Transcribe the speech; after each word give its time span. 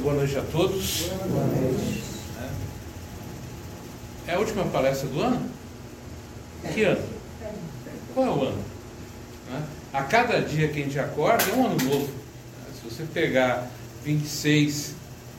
boa 0.00 0.14
noite 0.14 0.36
a 0.36 0.42
todos. 0.42 1.10
Boa 1.28 1.46
noite. 1.46 2.02
É 4.26 4.34
a 4.34 4.38
última 4.38 4.64
palestra 4.64 5.08
do 5.08 5.20
ano? 5.20 5.50
Que 6.72 6.84
ano? 6.84 7.02
Qual 8.14 8.26
é 8.26 8.30
o 8.30 8.42
ano? 8.48 8.64
Né? 9.50 9.62
A 9.92 10.02
cada 10.02 10.40
dia 10.40 10.68
que 10.68 10.80
a 10.80 10.84
gente 10.84 10.98
acorda 10.98 11.44
é 11.50 11.54
um 11.54 11.66
ano 11.66 11.84
novo. 11.84 12.10
Se 12.74 12.88
você 12.88 13.04
pegar 13.12 13.70
26 14.04 14.94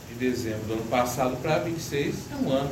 de 0.09 0.15
dezembro 0.15 0.65
do 0.67 0.73
ano 0.73 0.83
passado 0.83 1.37
para 1.41 1.59
26, 1.59 2.15
é 2.31 2.35
um 2.35 2.51
ano. 2.51 2.71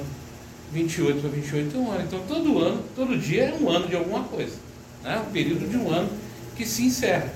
28 0.71 1.21
para 1.21 1.29
28 1.29 1.75
é 1.75 1.79
um 1.79 1.91
ano. 1.91 2.03
Então 2.03 2.19
todo 2.27 2.59
ano, 2.59 2.83
todo 2.95 3.17
dia 3.17 3.45
é 3.45 3.53
um 3.53 3.67
ano 3.69 3.87
de 3.87 3.95
alguma 3.95 4.23
coisa. 4.25 4.55
Né? 5.03 5.23
Um 5.27 5.31
período 5.31 5.67
de 5.67 5.77
um 5.77 5.91
ano 5.91 6.09
que 6.55 6.65
se 6.65 6.83
encerra 6.83 7.33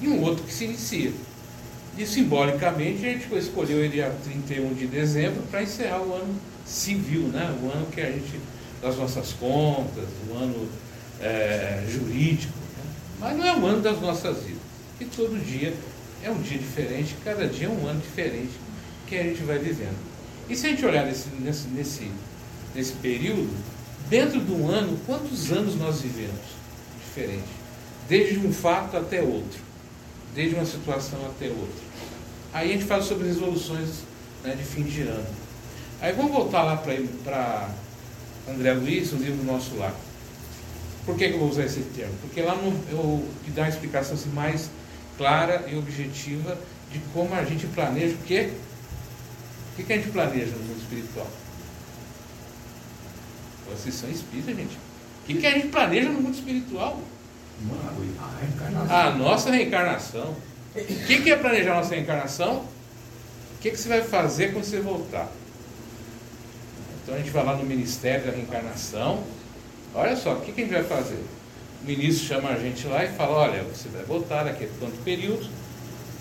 e 0.00 0.06
um 0.06 0.22
outro 0.22 0.44
que 0.44 0.52
se 0.52 0.66
inicia. 0.66 1.12
E 1.96 2.06
simbolicamente 2.06 3.04
a 3.04 3.10
gente 3.10 3.34
escolheu 3.36 3.84
o 3.84 3.88
dia 3.88 4.10
31 4.24 4.74
de 4.74 4.86
dezembro 4.86 5.42
para 5.50 5.62
encerrar 5.62 6.00
o 6.00 6.14
ano 6.14 6.34
civil, 6.64 7.24
né? 7.28 7.54
o 7.62 7.70
ano 7.70 7.86
que 7.86 8.00
a 8.00 8.06
gente, 8.06 8.40
das 8.80 8.96
nossas 8.96 9.32
contas, 9.34 10.04
o 10.30 10.34
ano 10.34 10.68
é, 11.20 11.84
jurídico. 11.90 12.54
Né? 12.78 12.84
Mas 13.20 13.36
não 13.36 13.46
é 13.46 13.56
o 13.58 13.66
ano 13.66 13.82
das 13.82 14.00
nossas 14.00 14.38
vidas. 14.38 14.62
E 15.00 15.04
todo 15.04 15.38
dia 15.44 15.74
é 16.22 16.30
um 16.30 16.40
dia 16.40 16.58
diferente, 16.58 17.14
cada 17.22 17.46
dia 17.46 17.66
é 17.66 17.70
um 17.70 17.86
ano 17.86 18.00
diferente 18.00 18.52
que 19.06 19.16
a 19.16 19.22
gente 19.24 19.42
vai 19.42 19.58
vivendo. 19.58 19.98
E 20.48 20.56
se 20.56 20.66
a 20.66 20.70
gente 20.70 20.86
olhar 20.86 21.04
nesse, 21.04 21.28
nesse, 21.40 21.68
nesse, 21.68 22.10
nesse 22.74 22.92
período, 22.94 23.50
dentro 24.08 24.40
de 24.40 24.50
um 24.50 24.66
ano, 24.68 24.98
quantos 25.04 25.52
anos 25.52 25.76
nós 25.76 26.00
vivemos 26.00 26.40
diferente? 27.04 27.62
Desde 28.08 28.38
um 28.38 28.52
fato 28.52 28.96
até 28.96 29.20
outro 29.20 29.71
desde 30.34 30.54
uma 30.54 30.66
situação 30.66 31.18
até 31.26 31.48
outra. 31.48 31.82
Aí 32.52 32.70
a 32.70 32.72
gente 32.72 32.84
fala 32.84 33.02
sobre 33.02 33.26
resoluções 33.26 34.02
né, 34.44 34.54
de 34.54 34.62
fim 34.62 34.82
de 34.82 35.02
ano. 35.02 35.26
Aí 36.00 36.12
vamos 36.12 36.32
voltar 36.32 36.62
lá 36.62 36.76
para 36.76 37.70
André 38.48 38.72
Luiz, 38.74 39.12
um 39.12 39.18
livro 39.18 39.44
nosso 39.44 39.76
lá. 39.76 39.94
Por 41.06 41.16
que, 41.16 41.28
que 41.28 41.34
eu 41.34 41.38
vou 41.38 41.48
usar 41.48 41.64
esse 41.64 41.80
termo? 41.80 42.14
Porque 42.20 42.42
lá 42.42 42.54
no, 42.54 42.72
eu 42.90 43.28
que 43.44 43.50
dá 43.50 43.62
uma 43.62 43.68
explicação 43.68 44.14
assim, 44.14 44.30
mais 44.30 44.70
clara 45.16 45.64
e 45.68 45.76
objetiva 45.76 46.58
de 46.90 46.98
como 47.12 47.34
a 47.34 47.44
gente 47.44 47.66
planeja 47.68 48.14
o 48.14 48.18
quê? 48.18 48.50
O 49.72 49.76
que, 49.76 49.84
que 49.84 49.92
a 49.92 49.96
gente 49.96 50.10
planeja 50.10 50.52
no 50.52 50.64
mundo 50.64 50.80
espiritual? 50.80 51.28
Vocês 53.70 53.94
são 53.94 54.10
espíritas, 54.10 54.54
gente. 54.54 54.76
O 54.76 55.26
que, 55.26 55.34
que 55.34 55.46
a 55.46 55.52
gente 55.52 55.68
planeja 55.68 56.08
no 56.08 56.20
mundo 56.20 56.34
espiritual? 56.34 57.00
A 58.18 58.40
reencarnação. 58.40 58.96
A 58.96 59.10
nossa 59.10 59.50
reencarnação. 59.50 60.36
O 60.74 61.06
que, 61.06 61.22
que 61.22 61.30
é 61.30 61.36
planejar 61.36 61.72
a 61.72 61.76
nossa 61.76 61.94
reencarnação? 61.94 62.56
O 62.56 63.58
que, 63.60 63.70
que 63.70 63.76
você 63.76 63.88
vai 63.88 64.02
fazer 64.02 64.52
quando 64.52 64.64
você 64.64 64.80
voltar? 64.80 65.28
Então 67.02 67.14
a 67.14 67.18
gente 67.18 67.30
vai 67.30 67.44
lá 67.44 67.56
no 67.56 67.64
Ministério 67.64 68.24
da 68.26 68.32
Reencarnação. 68.32 69.22
Olha 69.94 70.16
só, 70.16 70.34
o 70.34 70.40
que, 70.40 70.52
que 70.52 70.62
a 70.62 70.64
gente 70.64 70.72
vai 70.72 70.84
fazer? 70.84 71.22
O 71.82 71.86
ministro 71.86 72.26
chama 72.26 72.50
a 72.50 72.58
gente 72.58 72.86
lá 72.86 73.04
e 73.04 73.08
fala: 73.08 73.32
olha, 73.32 73.62
você 73.64 73.88
vai 73.88 74.02
voltar 74.04 74.44
daqui 74.44 74.64
a 74.64 74.68
tanto 74.80 74.96
período. 75.04 75.46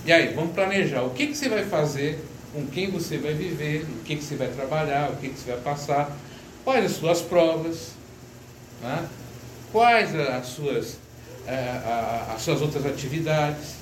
E 0.05 0.11
aí, 0.11 0.33
vamos 0.33 0.53
planejar. 0.53 1.03
O 1.03 1.11
que, 1.11 1.27
que 1.27 1.35
você 1.35 1.47
vai 1.47 1.63
fazer? 1.63 2.19
Com 2.51 2.65
quem 2.67 2.89
você 2.89 3.17
vai 3.17 3.33
viver? 3.33 3.83
O 3.83 4.03
que, 4.03 4.15
que 4.15 4.23
você 4.23 4.35
vai 4.35 4.47
trabalhar? 4.47 5.11
O 5.11 5.17
que, 5.17 5.29
que 5.29 5.39
você 5.39 5.51
vai 5.51 5.61
passar? 5.61 6.11
Quais 6.63 6.85
as 6.85 6.91
suas 6.93 7.21
provas? 7.21 7.91
Né? 8.81 9.07
Quais 9.71 10.15
as 10.15 10.47
suas 10.47 10.97
as 12.33 12.41
suas 12.41 12.61
outras 12.61 12.85
atividades, 12.85 13.75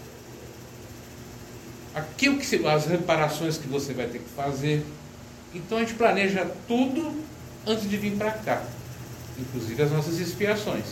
aquilo 1.94 2.38
que 2.38 2.68
as 2.68 2.86
reparações 2.88 3.58
que 3.58 3.68
você 3.68 3.94
vai 3.94 4.08
ter 4.08 4.20
que 4.20 4.30
fazer. 4.30 4.86
Então 5.53 5.78
a 5.78 5.81
gente 5.81 5.96
planeja 5.96 6.50
tudo 6.68 7.14
antes 7.66 7.90
de 7.90 7.98
vir 7.98 8.16
para 8.16 8.31
cá, 8.31 8.64
inclusive 9.38 9.81
as 9.81 9.92
nossas 9.92 10.19
expiações. 10.19 10.86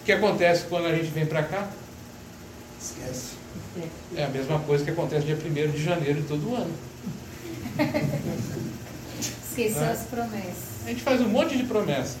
O 0.00 0.04
que 0.04 0.12
acontece 0.12 0.64
quando 0.64 0.86
a 0.86 0.94
gente 0.94 1.10
vem 1.10 1.26
para 1.26 1.42
cá? 1.42 1.68
Esquece. 2.80 3.40
É 4.16 4.24
a 4.24 4.28
mesma 4.28 4.58
coisa 4.60 4.84
que 4.84 4.90
acontece 4.90 5.26
dia 5.26 5.36
1 5.36 5.70
de 5.70 5.82
janeiro 5.82 6.22
de 6.22 6.28
todo 6.28 6.54
ano. 6.54 6.74
Esqueceu 9.50 9.82
é? 9.82 9.92
as 9.92 10.02
promessas. 10.02 10.70
A 10.84 10.88
gente 10.88 11.02
faz 11.02 11.20
um 11.20 11.28
monte 11.28 11.56
de 11.56 11.64
promessas. 11.64 12.16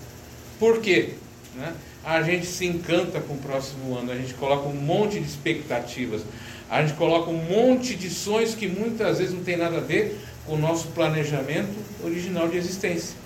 Por 0.58 0.80
quê? 0.80 1.14
Né? 1.54 1.72
A 2.04 2.22
gente 2.22 2.46
se 2.46 2.66
encanta 2.66 3.20
com 3.20 3.34
o 3.34 3.38
próximo 3.38 3.96
ano, 3.96 4.10
a 4.10 4.16
gente 4.16 4.34
coloca 4.34 4.68
um 4.68 4.74
monte 4.74 5.20
de 5.20 5.26
expectativas, 5.26 6.22
a 6.68 6.82
gente 6.82 6.96
coloca 6.96 7.30
um 7.30 7.36
monte 7.36 7.94
de 7.94 8.08
sonhos 8.08 8.54
que 8.54 8.66
muitas 8.66 9.18
vezes 9.18 9.34
não 9.34 9.42
tem 9.42 9.56
nada 9.56 9.78
a 9.78 9.80
ver 9.80 10.18
com 10.46 10.54
o 10.54 10.58
nosso 10.58 10.88
planejamento 10.88 11.74
original 12.02 12.48
de 12.48 12.56
existência. 12.56 13.16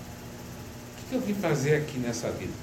O 1.05 1.09
que 1.09 1.15
eu 1.15 1.21
vim 1.21 1.33
fazer 1.33 1.75
aqui 1.75 1.97
nessa 1.97 2.29
vida? 2.31 2.53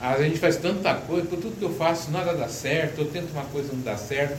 A 0.00 0.20
gente 0.22 0.38
faz 0.38 0.56
tanta 0.56 0.94
coisa, 0.94 1.26
por 1.26 1.38
tudo 1.38 1.56
que 1.56 1.64
eu 1.64 1.74
faço 1.74 2.10
nada 2.10 2.34
dá 2.34 2.46
certo, 2.46 2.98
eu 2.98 3.06
tento 3.06 3.30
uma 3.32 3.44
coisa 3.44 3.72
não 3.72 3.80
dá 3.80 3.96
certo, 3.96 4.36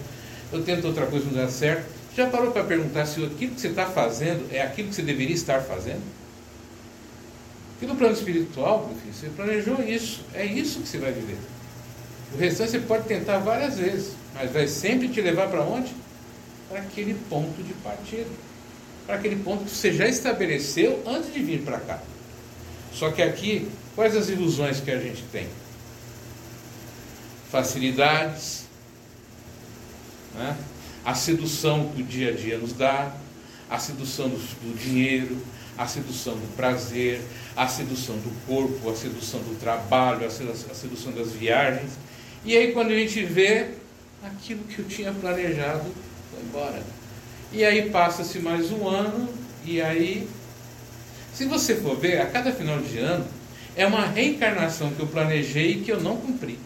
eu 0.54 0.64
tento 0.64 0.86
outra 0.86 1.08
coisa 1.08 1.26
não 1.26 1.34
dá 1.34 1.50
certo. 1.50 1.86
Já 2.16 2.28
parou 2.28 2.52
para 2.52 2.64
perguntar 2.64 3.06
se 3.06 3.24
aquilo 3.24 3.56
que 3.56 3.62
você 3.62 3.70
está 3.70 3.88
fazendo 3.88 4.48
é 4.52 4.62
aquilo 4.62 4.90
que 4.90 4.96
você 4.96 5.02
deveria 5.02 5.36
estar 5.36 5.62
fazendo? 5.62 6.04
Porque 7.76 7.86
no 7.86 7.96
plano 7.96 8.14
espiritual, 8.14 8.88
meu 8.88 8.98
filho, 8.98 9.14
você 9.14 9.28
planejou 9.36 9.84
isso, 9.84 10.22
é 10.34 10.46
isso 10.46 10.80
que 10.80 10.88
você 10.88 10.98
vai 10.98 11.12
viver. 11.12 11.38
O 12.34 12.38
restante 12.38 12.72
você 12.72 12.80
pode 12.80 13.06
tentar 13.06 13.40
várias 13.40 13.78
vezes, 13.78 14.14
mas 14.34 14.52
vai 14.52 14.68
sempre 14.68 15.10
te 15.10 15.22
levar 15.22 15.50
para 15.50 15.62
onde? 15.62 15.94
Para 16.70 16.80
aquele 16.80 17.14
ponto 17.30 17.62
de 17.62 17.74
partida. 17.76 18.30
Para 19.06 19.16
aquele 19.16 19.36
ponto 19.36 19.66
que 19.66 19.70
você 19.72 19.94
já 19.94 20.08
estabeleceu 20.08 21.04
antes 21.06 21.34
de 21.34 21.40
vir 21.42 21.62
para 21.62 21.80
cá. 21.80 22.02
Só 22.94 23.12
que 23.12 23.22
aqui, 23.22 23.70
quais 23.94 24.16
as 24.16 24.30
ilusões 24.30 24.80
que 24.80 24.90
a 24.90 25.00
gente 25.00 25.24
tem? 25.32 25.48
Facilidades, 27.52 28.66
né? 30.34 30.56
a 31.04 31.14
sedução 31.14 31.90
que 31.90 32.02
o 32.02 32.06
dia 32.06 32.30
a 32.30 32.34
dia 32.34 32.58
nos 32.58 32.74
dá, 32.74 33.14
a 33.70 33.80
sedução 33.80 34.30
do, 34.30 34.38
do 34.38 34.78
dinheiro, 34.78 35.38
a 35.78 35.88
sedução 35.88 36.34
do 36.34 36.56
prazer, 36.56 37.22
a 37.56 37.68
sedução 37.68 38.16
do 38.18 38.32
corpo, 38.46 38.90
a 38.90 38.96
sedução 38.96 39.40
do 39.42 39.60
trabalho, 39.60 40.26
a 40.26 40.30
sedução 40.30 41.12
das 41.12 41.32
viagens. 41.32 41.92
E 42.44 42.56
aí, 42.56 42.72
quando 42.72 42.92
a 42.92 42.96
gente 42.96 43.24
vê, 43.24 43.72
aquilo 44.24 44.64
que 44.64 44.80
eu 44.80 44.86
tinha 44.86 45.12
planejado 45.12 45.86
foi 46.32 46.42
embora. 46.44 46.84
E 47.52 47.64
aí 47.64 47.90
passa-se 47.90 48.40
mais 48.40 48.72
um 48.72 48.88
ano, 48.88 49.30
e 49.64 49.82
aí, 49.82 50.28
se 51.34 51.46
você 51.46 51.76
for 51.76 51.98
ver, 51.98 52.22
a 52.22 52.26
cada 52.28 52.52
final 52.52 52.80
de 52.80 52.98
ano, 52.98 53.26
é 53.76 53.86
uma 53.86 54.06
reencarnação 54.06 54.92
que 54.92 55.00
eu 55.00 55.08
planejei 55.08 55.72
e 55.72 55.82
que 55.82 55.92
eu 55.92 56.02
não 56.02 56.18
cumpri. 56.18 56.58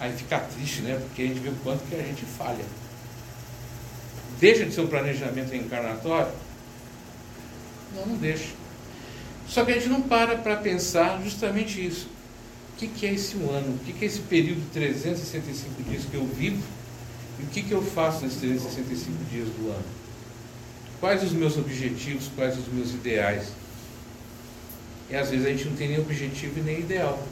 Aí 0.00 0.12
fica 0.12 0.38
triste, 0.38 0.82
né? 0.82 1.00
Porque 1.00 1.22
a 1.22 1.26
gente 1.26 1.40
vê 1.40 1.48
o 1.48 1.56
quanto 1.62 1.84
que 1.88 1.94
a 1.94 2.02
gente 2.02 2.24
falha. 2.24 2.64
Deixa 4.40 4.64
de 4.64 4.72
ser 4.72 4.82
um 4.82 4.86
planejamento 4.86 5.50
reencarnatório 5.50 6.32
não, 7.94 8.06
não 8.06 8.16
deixa. 8.16 8.52
Só 9.48 9.64
que 9.64 9.72
a 9.72 9.74
gente 9.74 9.88
não 9.88 10.02
para 10.02 10.36
para 10.36 10.56
pensar 10.56 11.20
justamente 11.22 11.84
isso. 11.84 12.08
O 12.74 12.78
que, 12.78 12.86
que 12.86 13.06
é 13.06 13.14
esse 13.14 13.36
um 13.36 13.50
ano? 13.50 13.74
O 13.74 13.78
que, 13.84 13.92
que 13.92 14.04
é 14.04 14.08
esse 14.08 14.20
período 14.20 14.60
de 14.60 14.70
365 14.70 15.82
dias 15.82 16.04
que 16.04 16.14
eu 16.14 16.26
vivo? 16.26 16.62
E 17.40 17.42
o 17.42 17.46
que, 17.46 17.62
que 17.62 17.72
eu 17.72 17.82
faço 17.82 18.24
nesses 18.24 18.38
365 18.38 19.24
dias 19.30 19.48
do 19.48 19.70
ano? 19.70 19.84
Quais 21.00 21.22
os 21.22 21.32
meus 21.32 21.56
objetivos? 21.56 22.30
Quais 22.36 22.58
os 22.58 22.68
meus 22.72 22.90
ideais? 22.90 23.48
E 25.10 25.16
às 25.16 25.30
vezes 25.30 25.46
a 25.46 25.50
gente 25.50 25.64
não 25.64 25.76
tem 25.76 25.88
nem 25.88 25.98
objetivo 25.98 26.58
e 26.58 26.62
nem 26.62 26.80
ideal. 26.80 27.26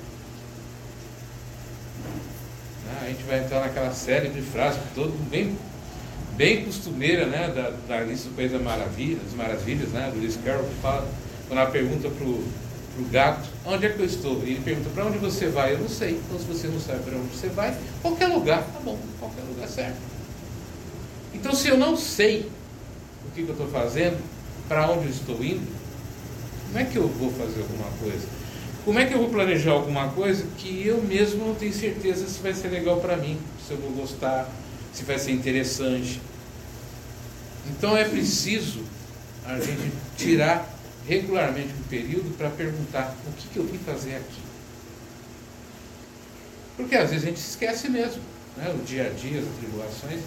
Ah, 2.88 3.04
a 3.04 3.08
gente 3.08 3.22
vai 3.24 3.44
entrar 3.44 3.60
naquela 3.60 3.92
série 3.92 4.28
de 4.30 4.40
frases 4.40 4.80
todo 4.94 5.12
bem 5.28 5.56
bem 6.36 6.64
costumeira 6.64 7.26
né, 7.26 7.48
da, 7.48 7.70
da 7.88 8.04
do 8.04 8.36
País 8.36 8.52
das 8.52 8.62
Maravilhas, 8.62 9.32
Maravilhas 9.34 9.88
né, 9.88 10.10
do 10.12 10.20
Lewis 10.20 10.38
Carroll, 10.44 10.64
que 10.64 10.74
fala, 10.82 11.08
quando 11.48 11.58
ela 11.58 11.70
pergunta 11.70 12.08
para 12.08 12.26
o 12.26 12.44
gato, 13.10 13.48
onde 13.64 13.86
é 13.86 13.88
que 13.88 14.00
eu 14.00 14.06
estou? 14.06 14.42
E 14.44 14.50
ele 14.50 14.60
pergunta, 14.62 14.90
para 14.90 15.06
onde 15.06 15.18
você 15.18 15.48
vai? 15.48 15.72
Eu 15.72 15.78
não 15.78 15.88
sei. 15.88 16.20
Então, 16.24 16.38
se 16.38 16.44
você 16.44 16.68
não 16.68 16.80
sabe 16.80 17.02
para 17.04 17.16
onde 17.16 17.34
você 17.34 17.48
vai, 17.48 17.76
qualquer 18.02 18.26
lugar, 18.26 18.62
tá 18.62 18.80
bom, 18.84 18.98
qualquer 19.18 19.42
lugar 19.42 19.68
certo. 19.68 19.96
Então, 21.34 21.54
se 21.54 21.68
eu 21.68 21.76
não 21.76 21.96
sei 21.96 22.50
o 23.26 23.34
que, 23.34 23.42
que 23.42 23.48
eu 23.48 23.52
estou 23.52 23.68
fazendo, 23.68 24.18
para 24.68 24.90
onde 24.90 25.06
eu 25.06 25.10
estou 25.10 25.42
indo, 25.42 25.66
como 26.66 26.78
é 26.78 26.84
que 26.84 26.96
eu 26.96 27.08
vou 27.08 27.30
fazer 27.32 27.62
alguma 27.62 27.90
coisa? 27.98 28.26
Como 28.84 28.98
é 28.98 29.04
que 29.04 29.14
eu 29.14 29.18
vou 29.18 29.30
planejar 29.30 29.72
alguma 29.72 30.08
coisa 30.08 30.44
que 30.58 30.86
eu 30.86 31.02
mesmo 31.02 31.46
não 31.46 31.54
tenho 31.54 31.72
certeza 31.72 32.26
se 32.28 32.40
vai 32.40 32.54
ser 32.54 32.68
legal 32.68 33.00
para 33.00 33.16
mim, 33.16 33.38
se 33.66 33.72
eu 33.72 33.78
vou 33.78 33.90
gostar, 33.90 34.48
se 34.96 35.04
vai 35.04 35.18
ser 35.18 35.32
interessante. 35.32 36.20
Então 37.68 37.94
é 37.94 38.04
preciso 38.04 38.80
a 39.44 39.60
gente 39.60 39.92
tirar 40.16 40.66
regularmente 41.06 41.68
um 41.78 41.88
período 41.88 42.34
para 42.36 42.48
perguntar 42.48 43.14
o 43.26 43.32
que, 43.32 43.48
que 43.48 43.56
eu 43.58 43.66
vim 43.66 43.78
fazer 43.78 44.16
aqui. 44.16 44.40
Porque 46.78 46.96
às 46.96 47.10
vezes 47.10 47.24
a 47.24 47.28
gente 47.28 47.36
esquece 47.36 47.90
mesmo, 47.90 48.22
né? 48.56 48.74
o 48.74 48.84
dia 48.84 49.06
a 49.06 49.10
dia, 49.10 49.40
as 49.40 49.46
atribulações. 49.46 50.20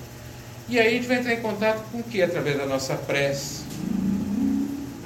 E 0.68 0.80
aí 0.80 0.88
a 0.88 0.92
gente 0.92 1.08
vai 1.08 1.18
entrar 1.18 1.34
em 1.34 1.42
contato 1.42 1.84
com 1.92 2.00
o 2.00 2.04
que? 2.04 2.22
Através 2.22 2.58
da 2.58 2.68
nossa 2.68 2.96
prece, 2.96 3.64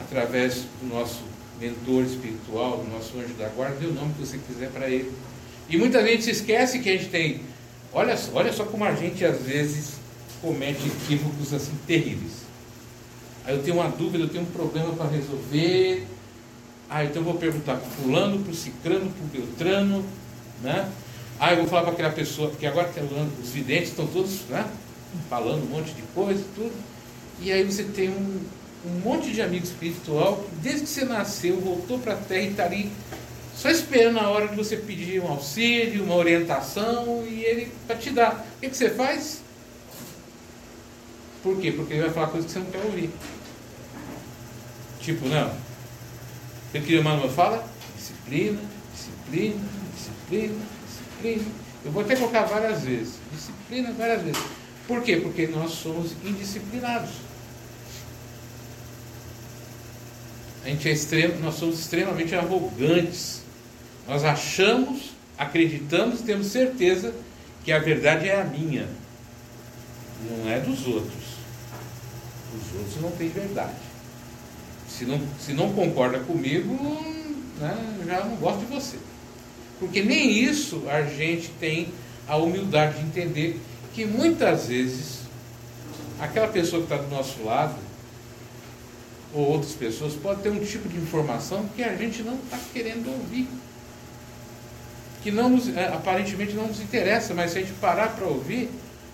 através 0.02 0.66
do 0.82 0.88
nosso 0.88 1.24
mentor 1.60 2.04
espiritual, 2.04 2.84
do 2.84 2.92
nosso 2.92 3.18
anjo 3.18 3.34
da 3.36 3.48
guarda, 3.48 3.78
dê 3.78 3.86
o 3.86 3.94
nome 3.94 4.14
que 4.14 4.26
você 4.26 4.38
quiser 4.46 4.70
para 4.72 4.90
ele. 4.90 5.10
E 5.70 5.78
muita 5.78 6.06
gente 6.06 6.26
se 6.26 6.32
esquece 6.32 6.80
que 6.80 6.90
a 6.90 6.94
gente 6.94 7.10
tem. 7.10 7.53
Olha, 7.94 8.18
olha 8.34 8.52
só 8.52 8.66
como 8.66 8.84
a 8.84 8.94
gente 8.94 9.24
às 9.24 9.42
vezes 9.42 9.94
comete 10.42 10.88
equívocos 10.88 11.54
assim 11.54 11.74
terríveis. 11.86 12.44
Aí 13.46 13.56
eu 13.56 13.62
tenho 13.62 13.78
uma 13.78 13.90
dúvida, 13.90 14.24
eu 14.24 14.30
tenho 14.30 14.44
um 14.44 14.52
problema 14.52 14.94
para 14.94 15.08
resolver. 15.08 16.08
Ah, 16.90 17.04
então 17.04 17.22
eu 17.22 17.24
vou 17.24 17.36
perguntar 17.36 17.76
para 17.76 17.90
fulano, 17.90 18.40
para 18.40 18.52
o 18.52 18.56
cicrano, 18.56 19.12
para 19.12 19.24
o 19.24 19.28
beltrano, 19.28 20.06
né? 20.62 20.90
Ah, 21.40 21.52
eu 21.52 21.58
vou 21.58 21.68
falar 21.68 21.84
para 21.84 21.92
aquela 21.92 22.12
pessoa, 22.12 22.50
porque 22.50 22.66
agora 22.66 22.88
tá 22.88 23.02
os 23.42 23.50
videntes 23.50 23.90
estão 23.90 24.08
todos 24.08 24.42
né, 24.50 24.66
falando 25.30 25.64
um 25.64 25.76
monte 25.76 25.94
de 25.94 26.02
coisa, 26.14 26.44
tudo. 26.56 26.74
E 27.42 27.52
aí 27.52 27.64
você 27.64 27.84
tem 27.84 28.10
um, 28.10 28.42
um 28.86 29.00
monte 29.04 29.32
de 29.32 29.42
amigo 29.42 29.66
espiritual 29.66 30.38
que 30.38 30.56
desde 30.62 30.82
que 30.82 30.90
você 30.90 31.06
nasceu, 31.06 31.60
voltou 31.60 32.00
para 32.00 32.14
a 32.14 32.18
Terra 32.18 32.42
e 32.42 32.50
está 32.50 32.66
ali 32.66 32.92
só 33.56 33.70
esperando 33.70 34.20
a 34.20 34.30
hora 34.30 34.48
de 34.48 34.56
você 34.56 34.78
pedir 34.78 35.22
um 35.22 35.28
auxílio, 35.28 36.04
uma 36.04 36.16
orientação 36.16 37.24
e 37.28 37.44
ele 37.44 37.72
para 37.88 37.96
te 37.96 38.10
dar. 38.10 38.46
O 38.58 38.60
que, 38.60 38.70
que 38.70 38.78
você 38.78 38.90
faz? 38.90 39.42
Por 41.42 41.60
quê? 41.60 41.72
Porque 41.72 41.94
ele 41.94 42.04
vai 42.04 42.12
falar 42.12 42.28
coisas 42.28 42.52
que 42.52 42.54
você 42.58 42.60
não 42.60 42.72
quer 42.72 42.86
ouvir. 42.86 43.10
Tipo, 45.00 45.28
não. 45.28 45.48
O 45.50 46.82
que 46.82 46.96
o 46.96 47.00
Emmanuel 47.00 47.30
fala? 47.30 47.68
Disciplina, 47.96 48.60
disciplina, 48.94 49.62
disciplina, 49.94 50.56
disciplina. 50.88 51.52
Eu 51.86 51.92
vou 51.92 52.02
até 52.02 52.16
colocar 52.16 52.46
várias 52.46 52.82
vezes. 52.84 53.16
Disciplina 53.32 53.92
várias 53.92 54.24
vezes. 54.24 54.42
Por 54.88 55.02
quê? 55.04 55.18
Porque 55.18 55.48
nós 55.48 55.72
somos 55.72 56.14
indisciplinados. 56.24 57.12
A 60.66 60.70
gente 60.70 60.88
é 60.88 60.94
extremo, 60.94 61.40
nós 61.42 61.56
somos 61.56 61.78
extremamente 61.78 62.34
arrogantes. 62.34 63.43
Nós 64.08 64.24
achamos, 64.24 65.12
acreditamos, 65.38 66.22
temos 66.22 66.48
certeza 66.48 67.14
que 67.64 67.72
a 67.72 67.80
verdade 67.80 68.28
é 68.28 68.42
a 68.42 68.44
minha, 68.44 68.88
não 70.30 70.50
é 70.50 70.60
dos 70.60 70.86
outros. 70.88 71.24
Os 72.54 72.80
outros 72.80 73.02
não 73.02 73.12
têm 73.12 73.30
verdade. 73.30 73.74
Se 74.88 75.06
não, 75.06 75.22
se 75.40 75.54
não 75.54 75.74
concorda 75.74 76.20
comigo, 76.20 76.74
né, 77.60 78.04
já 78.06 78.24
não 78.26 78.36
gosto 78.36 78.60
de 78.60 78.66
você. 78.66 78.98
Porque 79.80 80.04
nem 80.04 80.32
isso 80.32 80.84
a 80.88 81.02
gente 81.04 81.50
tem 81.60 81.90
a 82.28 82.38
humildade 82.38 83.00
de 83.00 83.06
entender 83.06 83.60
que 83.94 84.06
muitas 84.06 84.68
vezes 84.68 85.20
aquela 86.20 86.48
pessoa 86.48 86.86
que 86.86 86.94
está 86.94 87.04
do 87.04 87.14
nosso 87.14 87.44
lado, 87.44 87.76
ou 89.34 89.50
outras 89.50 89.74
pessoas, 89.74 90.14
pode 90.14 90.42
ter 90.42 90.50
um 90.50 90.64
tipo 90.64 90.88
de 90.88 90.98
informação 90.98 91.68
que 91.76 91.84
a 91.84 91.96
gente 91.96 92.22
não 92.22 92.36
está 92.36 92.60
querendo 92.72 93.10
ouvir. 93.10 93.48
Que 95.24 95.32
não 95.32 95.50
nos, 95.50 95.76
é, 95.76 95.88
aparentemente 95.88 96.54
não 96.54 96.68
nos 96.68 96.82
interessa, 96.82 97.34
mas 97.34 97.52
se 97.52 97.58
a 97.58 97.62
gente 97.62 97.74
parar 97.74 98.10
para 98.10 98.28
ouvir, 98.28 98.70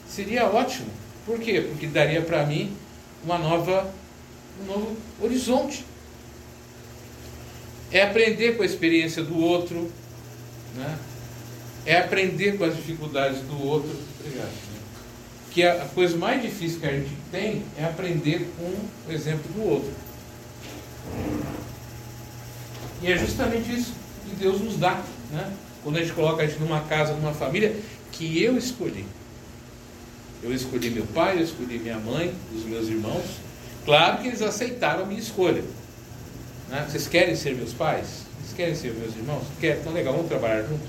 seria 0.10 0.48
ótimo. 0.50 0.90
Por 1.26 1.40
quê? 1.40 1.62
Porque 1.62 1.88
daria 1.88 2.22
para 2.22 2.46
mim 2.46 2.76
uma 3.24 3.38
nova, 3.38 3.94
um 4.62 4.66
novo 4.66 4.98
horizonte. 5.22 5.86
É 7.92 8.04
aprender 8.04 8.58
com 8.58 8.64
a 8.64 8.66
experiência 8.66 9.24
do 9.24 9.38
outro, 9.40 9.92
né? 10.76 10.98
é 11.86 11.98
aprender 11.98 12.58
com 12.58 12.64
as 12.64 12.76
dificuldades 12.76 13.42
do 13.42 13.66
outro. 13.66 13.90
Obrigado. 14.20 14.52
Que 15.52 15.64
a 15.64 15.86
coisa 15.94 16.16
mais 16.18 16.42
difícil 16.42 16.80
que 16.80 16.86
a 16.86 16.92
gente 16.92 17.16
tem 17.32 17.64
é 17.78 17.86
aprender 17.86 18.48
com 18.58 19.10
o 19.10 19.12
exemplo 19.12 19.52
do 19.54 19.68
outro. 19.68 19.92
E 23.02 23.12
é 23.12 23.18
justamente 23.18 23.74
isso 23.74 23.94
que 24.28 24.36
Deus 24.36 24.62
nos 24.62 24.78
dá, 24.78 25.02
né? 25.32 25.52
Quando 25.90 25.98
a 25.98 26.02
gente 26.02 26.14
coloca 26.14 26.44
a 26.44 26.46
gente 26.46 26.60
numa 26.60 26.82
casa, 26.82 27.14
numa 27.14 27.34
família, 27.34 27.76
que 28.12 28.44
eu 28.44 28.56
escolhi. 28.56 29.08
Eu 30.44 30.54
escolhi 30.54 30.92
meu 30.92 31.06
pai, 31.16 31.40
eu 31.40 31.44
escolhi 31.44 31.80
minha 31.80 31.98
mãe, 31.98 32.32
os 32.56 32.64
meus 32.64 32.88
irmãos. 32.88 33.26
Claro 33.86 34.22
que 34.22 34.28
eles 34.28 34.44
aceitaram 34.44 35.02
a 35.02 35.06
minha 35.08 35.20
escolha. 35.20 35.64
Né? 36.70 36.86
Vocês 36.88 37.08
querem 37.08 37.36
ser 37.36 37.56
meus 37.56 37.74
pais? 37.74 38.06
Vocês 38.38 38.54
querem 38.56 38.76
ser 38.76 38.94
meus 38.94 39.16
irmãos? 39.16 39.44
Querem? 39.60 39.80
Então 39.80 39.92
legal, 39.92 40.14
vamos 40.14 40.30
trabalhar 40.30 40.62
junto. 40.62 40.88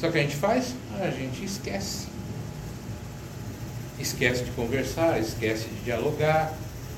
Só 0.00 0.10
que 0.10 0.18
a 0.18 0.22
gente 0.22 0.34
faz? 0.34 0.74
A 1.00 1.10
gente 1.10 1.44
esquece. 1.44 2.08
Esquece 4.00 4.42
de 4.42 4.50
conversar, 4.50 5.20
esquece 5.20 5.68
de 5.68 5.84
dialogar, 5.84 6.52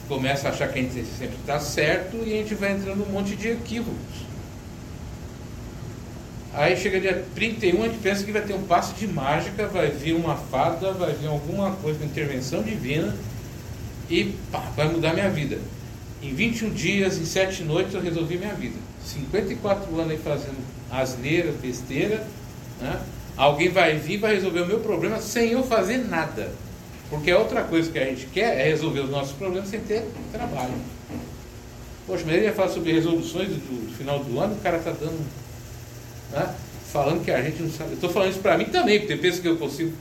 começa 0.08 0.48
a 0.48 0.50
achar 0.50 0.72
que 0.72 0.78
a 0.78 0.82
gente 0.82 1.04
sempre 1.18 1.36
está 1.36 1.60
certo 1.60 2.16
e 2.24 2.32
a 2.32 2.36
gente 2.36 2.54
vai 2.54 2.72
entrando 2.72 3.00
num 3.00 3.12
monte 3.12 3.36
de 3.36 3.48
equívocos. 3.48 4.29
Aí 6.52 6.76
chega 6.76 6.98
dia 6.98 7.24
31, 7.34 7.82
a 7.82 7.88
gente 7.88 8.00
pensa 8.00 8.24
que 8.24 8.32
vai 8.32 8.42
ter 8.42 8.54
um 8.54 8.62
passo 8.62 8.94
de 8.94 9.06
mágica, 9.06 9.68
vai 9.68 9.88
vir 9.88 10.14
uma 10.14 10.36
fada, 10.36 10.92
vai 10.92 11.12
vir 11.12 11.28
alguma 11.28 11.72
coisa, 11.76 12.00
uma 12.00 12.06
intervenção 12.06 12.62
divina 12.62 13.16
e 14.08 14.34
pá, 14.50 14.72
vai 14.76 14.88
mudar 14.88 15.14
minha 15.14 15.30
vida. 15.30 15.58
Em 16.20 16.34
21 16.34 16.70
dias, 16.70 17.18
em 17.18 17.24
7 17.24 17.62
noites, 17.62 17.94
eu 17.94 18.00
resolvi 18.00 18.36
minha 18.36 18.52
vida. 18.52 18.74
54 19.04 19.94
anos 19.98 20.10
aí 20.10 20.18
fazendo 20.18 20.58
asneira, 20.90 21.52
besteira. 21.52 22.26
Né? 22.80 23.00
Alguém 23.36 23.70
vai 23.70 23.96
vir 23.96 24.14
e 24.14 24.16
vai 24.18 24.34
resolver 24.34 24.60
o 24.60 24.66
meu 24.66 24.80
problema 24.80 25.20
sem 25.20 25.52
eu 25.52 25.62
fazer 25.62 25.98
nada. 25.98 26.50
Porque 27.08 27.30
a 27.30 27.38
outra 27.38 27.62
coisa 27.62 27.90
que 27.90 27.98
a 27.98 28.04
gente 28.04 28.26
quer 28.26 28.58
é 28.58 28.64
resolver 28.64 29.00
os 29.00 29.10
nossos 29.10 29.32
problemas 29.32 29.68
sem 29.68 29.80
ter 29.80 30.04
trabalho. 30.32 30.74
Poxa, 32.06 32.24
mas 32.26 32.34
ele 32.34 32.46
ia 32.46 32.52
falar 32.52 32.68
sobre 32.68 32.92
resoluções 32.92 33.48
do, 33.48 33.86
do 33.86 33.96
final 33.96 34.18
do 34.18 34.38
ano, 34.38 34.54
o 34.54 34.60
cara 34.60 34.78
está 34.78 34.90
dando 34.90 35.24
né? 36.32 36.54
falando 36.92 37.24
que 37.24 37.30
a 37.30 37.42
gente 37.42 37.62
não 37.62 37.70
sabe. 37.70 37.90
Eu 37.90 37.94
estou 37.94 38.10
falando 38.10 38.30
isso 38.30 38.40
para 38.40 38.58
mim 38.58 38.66
também, 38.66 38.98
porque 39.00 39.16
pensa 39.16 39.40
que 39.40 39.48
eu 39.48 39.56
consigo 39.56 39.92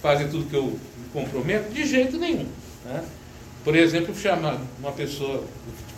fazer 0.00 0.28
tudo 0.28 0.48
que 0.48 0.56
eu 0.56 0.64
me 0.64 1.08
comprometo? 1.12 1.72
De 1.72 1.86
jeito 1.86 2.16
nenhum. 2.16 2.46
Né? 2.84 3.04
Por 3.64 3.76
exemplo, 3.76 4.14
chamar 4.14 4.58
uma 4.78 4.92
pessoa 4.92 5.44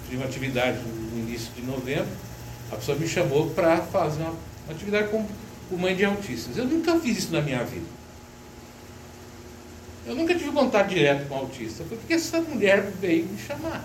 de 0.08 0.16
uma 0.16 0.24
atividade 0.24 0.78
no 1.12 1.18
início 1.18 1.52
de 1.54 1.62
novembro, 1.62 2.08
a 2.72 2.76
pessoa 2.76 2.96
me 2.96 3.06
chamou 3.06 3.50
para 3.50 3.78
fazer 3.78 4.22
uma, 4.22 4.34
atividade 4.68 5.08
com, 5.08 5.26
com 5.68 5.76
mãe 5.76 5.94
de 5.94 6.04
autistas. 6.04 6.56
Eu 6.56 6.64
nunca 6.64 6.99
fiz 6.99 7.18
isso 7.18 7.32
na 7.32 7.40
minha 7.40 7.62
vida. 7.64 7.87
Eu 10.06 10.14
nunca 10.14 10.34
tive 10.34 10.50
contato 10.50 10.88
direto 10.88 11.28
com 11.28 11.34
autista. 11.37 11.84
Foi 11.84 11.96
porque 11.96 12.14
essa 12.14 12.40
mulher 12.40 12.90
veio 13.00 13.26
me 13.26 13.38
chamar. 13.38 13.84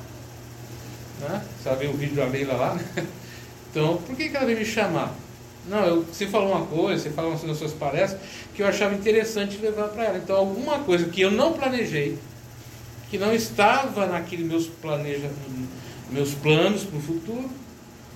Né? 1.20 1.44
Sabe 1.64 1.88
o 1.88 1.94
vídeo 1.94 2.16
da 2.16 2.26
Leila 2.26 2.54
lá? 2.54 2.76
Né? 2.76 3.06
Então, 3.72 3.98
por 3.98 4.16
que, 4.16 4.30
que 4.30 4.38
ela 4.38 4.46
veio 4.46 4.60
me 4.60 4.66
chamar? 4.66 5.14
Não, 5.68 5.84
eu, 5.86 6.04
você 6.04 6.28
falou 6.28 6.52
uma 6.52 6.66
coisa, 6.66 7.04
você 7.04 7.10
falou 7.10 7.34
assim 7.34 7.48
nas 7.48 7.58
suas 7.58 7.74
palestras, 7.74 8.22
que 8.54 8.62
eu 8.62 8.68
achava 8.68 8.94
interessante 8.94 9.58
levar 9.58 9.88
para 9.90 10.06
ela. 10.06 10.18
Então, 10.18 10.36
alguma 10.36 10.80
coisa 10.80 11.10
que 11.10 11.22
eu 11.22 11.32
não 11.32 11.54
planejei, 11.54 12.18
que 13.10 13.18
não 13.18 13.34
estava 13.34 14.06
naqueles 14.06 14.46
meus, 14.46 14.68
planeja, 14.68 15.30
meus 16.12 16.34
planos 16.36 16.84
para 16.84 16.98
o 16.98 17.02
futuro, 17.02 17.50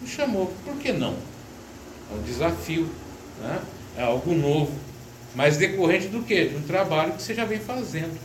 me 0.02 0.08
chamou. 0.08 0.54
Por 0.64 0.76
que 0.76 0.92
não? 0.92 1.16
É 2.12 2.16
um 2.20 2.22
desafio, 2.24 2.88
né? 3.42 3.60
é 3.98 4.04
algo 4.04 4.34
novo, 4.34 4.72
mas 5.36 5.58
decorrente 5.58 6.08
do 6.08 6.24
quê? 6.24 6.46
De 6.46 6.56
um 6.56 6.62
trabalho 6.62 7.14
que 7.14 7.22
você 7.22 7.34
já 7.34 7.46
vem 7.46 7.60
fazendo. 7.60 8.18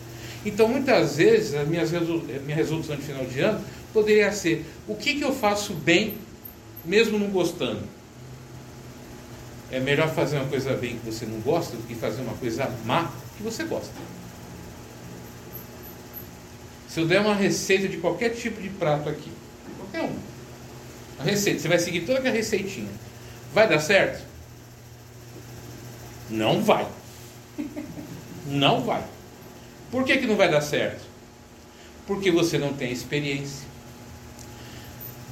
Então, 0.45 0.69
muitas 0.69 1.17
vezes, 1.17 1.55
a 1.55 1.65
minha 1.65 1.85
resolução 2.55 2.97
de 2.97 3.03
final 3.03 3.25
de 3.25 3.41
ano 3.41 3.65
poderia 3.93 4.31
ser: 4.33 4.65
o 4.87 4.95
que, 4.95 5.15
que 5.15 5.23
eu 5.23 5.33
faço 5.33 5.73
bem, 5.73 6.15
mesmo 6.85 7.19
não 7.19 7.29
gostando? 7.29 7.83
É 9.75 9.81
melhor 9.81 10.09
fazer 10.15 10.37
uma 10.37 10.49
coisa 10.49 10.73
bem 10.77 10.97
que 10.97 11.05
você 11.05 11.27
não 11.27 11.41
gosta 11.41 11.77
do 11.77 11.83
que 11.83 11.97
fazer 11.97 12.23
uma 12.23 12.35
coisa 12.35 12.73
má 12.85 13.11
que 13.37 13.43
você 13.43 13.65
gosta. 13.65 13.93
Se 16.89 17.01
eu 17.01 17.09
der 17.09 17.21
uma 17.21 17.35
receita 17.35 17.89
de 17.89 17.97
qualquer 17.97 18.29
tipo 18.37 18.63
de 18.63 18.69
prato 18.69 19.09
aqui, 19.09 19.33
qualquer 19.77 20.09
um, 20.09 20.17
a 21.19 21.25
receita, 21.25 21.59
você 21.59 21.67
vai 21.67 21.81
seguir 21.81 22.03
toda 22.03 22.21
aquela 22.21 22.37
receitinha, 22.37 22.89
vai 23.53 23.69
dar 23.69 23.81
certo? 23.81 24.25
Não 26.31 26.63
vai. 26.63 26.87
Não 28.47 28.85
vai. 28.85 29.03
Por 29.91 30.05
que, 30.05 30.19
que 30.19 30.27
não 30.27 30.37
vai 30.37 30.51
dar 30.51 30.61
certo? 30.61 31.03
Porque 32.07 32.31
você 32.31 32.59
não 32.59 32.75
tem 32.75 32.93
experiência. 32.93 33.67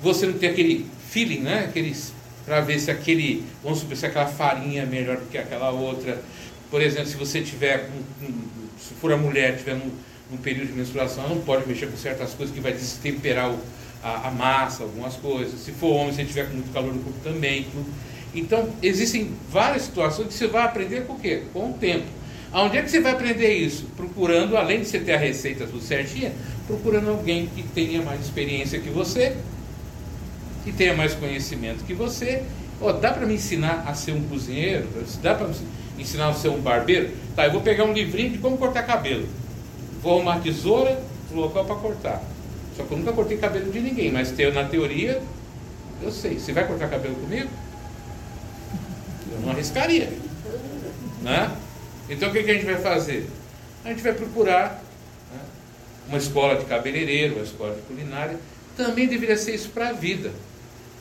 Você 0.03 0.27
não 0.27 0.39
tem 0.39 0.49
aquele 0.49 0.89
feeling, 1.11 1.41
né? 1.41 1.67
Aqueles 1.69 2.15
para 2.45 2.61
ver 2.61 2.79
se 2.79 2.91
aquele, 2.91 3.45
vamos 3.63 3.81
supor, 3.81 3.97
se 3.97 4.07
aquela 4.07 4.27
farinha 4.27 4.83
é 4.83 4.87
melhor 4.87 5.17
do 5.17 5.27
que 5.27 5.39
aquela 5.39 5.71
outra. 5.71 6.21
Por 6.71 6.81
exemplo, 6.81 7.07
se 7.07 7.17
você 7.17 7.41
tiver, 7.41 7.89
se 8.79 8.95
for 8.95 9.13
a 9.13 9.17
mulher, 9.17 9.57
tiver 9.57 9.75
num, 9.75 10.37
período 10.39 10.69
de 10.69 10.73
menstruação, 10.73 11.29
não 11.29 11.41
pode 11.43 11.69
mexer 11.69 11.87
com 11.87 11.97
certas 11.97 12.33
coisas 12.33 12.55
que 12.55 12.61
vai 12.61 12.73
destemperar 12.73 13.51
o, 13.51 13.59
a, 14.03 14.29
a, 14.29 14.31
massa, 14.31 14.83
algumas 14.83 15.15
coisas. 15.17 15.61
Se 15.61 15.73
for 15.73 15.89
homem, 15.89 16.15
se 16.15 16.25
tiver 16.25 16.47
com 16.47 16.55
muito 16.55 16.73
calor 16.73 16.95
no 16.95 17.03
corpo 17.03 17.19
também. 17.23 17.67
Então, 18.35 18.71
existem 18.83 19.31
várias 19.51 19.83
situações 19.83 20.29
que 20.29 20.35
você 20.35 20.47
vai 20.47 20.65
aprender 20.65 21.07
com 21.07 21.13
o 21.13 21.19
quê? 21.19 21.43
Com 21.53 21.71
o 21.71 21.75
tempo. 21.75 22.07
Aonde 22.51 22.77
é 22.77 22.83
que 22.83 22.91
você 22.91 23.01
vai 23.01 23.13
aprender 23.13 23.53
isso? 23.55 23.87
Procurando, 23.97 24.57
além 24.57 24.81
de 24.81 24.87
você 24.87 24.99
ter 24.99 25.13
a 25.13 25.19
receita 25.19 25.67
tudo 25.67 25.83
certinha, 25.83 26.33
procurando 26.67 27.11
alguém 27.11 27.47
que 27.47 27.63
tenha 27.63 28.03
mais 28.03 28.21
experiência 28.21 28.79
que 28.79 28.91
você, 28.91 29.37
que 30.65 30.73
tenha 30.73 30.95
mais 30.95 31.15
conhecimento 31.15 31.85
que 31.85 31.95
você. 31.95 32.43
Oh, 32.81 32.93
dá 32.93 33.13
para 33.13 33.27
me 33.27 33.35
ensinar 33.35 33.85
a 33.87 33.95
ser 33.95 34.13
um 34.13 34.23
cozinheiro? 34.25 34.89
Dá 35.23 35.35
para 35.35 35.49
me 35.49 35.55
ensinar 35.99 36.29
a 36.29 36.35
ser 36.35 36.49
um 36.49 36.61
barbeiro? 36.61 37.11
Tá, 37.37 37.47
eu 37.47 37.53
vou 37.53 37.61
pegar 37.61 37.85
um 37.85 37.93
livrinho 37.93 38.31
de 38.31 38.39
como 38.39 38.59
cortar 38.59 38.83
cabelo. 38.83 39.29
Vou 40.03 40.15
arrumar 40.15 40.41
tesoura 40.41 41.01
no 41.31 41.41
local 41.41 41.65
para 41.65 41.77
cortar. 41.77 42.23
Só 42.77 42.83
que 42.83 42.93
eu 42.93 42.99
nunca 42.99 43.13
cortei 43.13 43.37
cabelo 43.37 43.71
de 43.71 43.81
ninguém, 43.81 44.11
mas 44.11 44.33
na 44.53 44.65
teoria 44.65 45.23
eu 46.03 46.11
sei. 46.11 46.39
Você 46.39 46.53
vai 46.53 46.67
cortar 46.67 46.89
cabelo 46.89 47.15
comigo? 47.15 47.49
Eu 49.31 49.41
não 49.41 49.51
arriscaria. 49.51 50.13
Né? 51.23 51.57
Então 52.09 52.31
o 52.31 52.33
que, 52.33 52.43
que 52.43 52.51
a 52.51 52.55
gente 52.55 52.67
vai 52.67 52.77
fazer? 52.77 53.29
A 53.85 53.89
gente 53.89 54.03
vai 54.03 54.13
procurar 54.13 54.83
né, 55.33 55.41
uma 56.09 56.19
escola 56.19 56.57
de 56.57 56.65
cabeleireiro, 56.65 57.37
uma 57.37 57.45
escola 57.45 57.75
de 57.75 57.83
culinária. 57.83 58.39
Também 58.77 59.07
deveria 59.07 59.37
ser 59.37 59.55
isso 59.55 59.69
para 59.71 59.91
a 59.91 59.93
vida. 59.93 60.33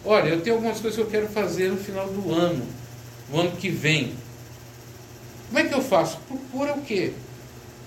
Olha, 0.03 0.29
eu 0.29 0.41
tenho 0.41 0.55
algumas 0.55 0.79
coisas 0.79 0.95
que 0.95 1.05
eu 1.05 1.09
quero 1.09 1.27
fazer 1.27 1.69
no 1.69 1.77
final 1.77 2.07
do 2.07 2.33
ano, 2.33 2.65
no 3.31 3.39
ano 3.39 3.51
que 3.51 3.69
vem. 3.69 4.13
Como 5.47 5.59
é 5.59 5.63
que 5.65 5.73
eu 5.73 5.81
faço? 5.81 6.17
Procura 6.27 6.73
o 6.73 6.81
quê? 6.81 7.11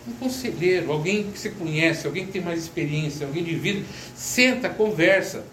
Um 0.06 0.12
conselheiro, 0.12 0.92
alguém 0.92 1.24
que 1.24 1.38
você 1.38 1.50
conhece, 1.50 2.06
alguém 2.06 2.26
que 2.26 2.32
tem 2.32 2.42
mais 2.42 2.60
experiência, 2.60 3.26
alguém 3.26 3.42
de 3.42 3.54
vida. 3.54 3.84
Senta, 4.14 4.68
conversa. 4.68 5.44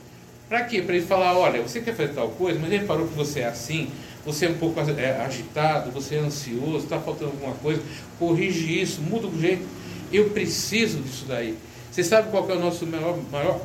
Para 0.47 0.63
quê? 0.65 0.81
Para 0.81 0.95
ele 0.95 1.05
falar, 1.05 1.35
olha, 1.37 1.61
você 1.61 1.79
quer 1.79 1.95
fazer 1.95 2.13
tal 2.13 2.29
coisa, 2.29 2.59
mas 2.59 2.69
ele 2.69 2.81
reparou 2.81 3.07
que 3.07 3.15
você 3.15 3.39
é 3.39 3.47
assim, 3.47 3.89
você 4.25 4.45
é 4.45 4.49
um 4.49 4.57
pouco 4.57 4.79
é, 4.79 5.21
agitado, 5.21 5.89
você 5.91 6.15
é 6.15 6.19
ansioso, 6.19 6.83
está 6.83 6.99
faltando 6.99 7.31
alguma 7.31 7.55
coisa, 7.55 7.81
corrige 8.19 8.81
isso, 8.81 9.01
muda 9.01 9.27
o 9.27 9.39
jeito. 9.39 9.65
Eu 10.11 10.29
preciso 10.31 10.99
disso 10.99 11.25
daí. 11.25 11.57
Você 11.89 12.03
sabe 12.03 12.29
qual 12.29 12.47
é 12.49 12.53
o 12.53 12.59
nosso 12.59 12.85
maior, 12.85 13.17
maior. 13.31 13.61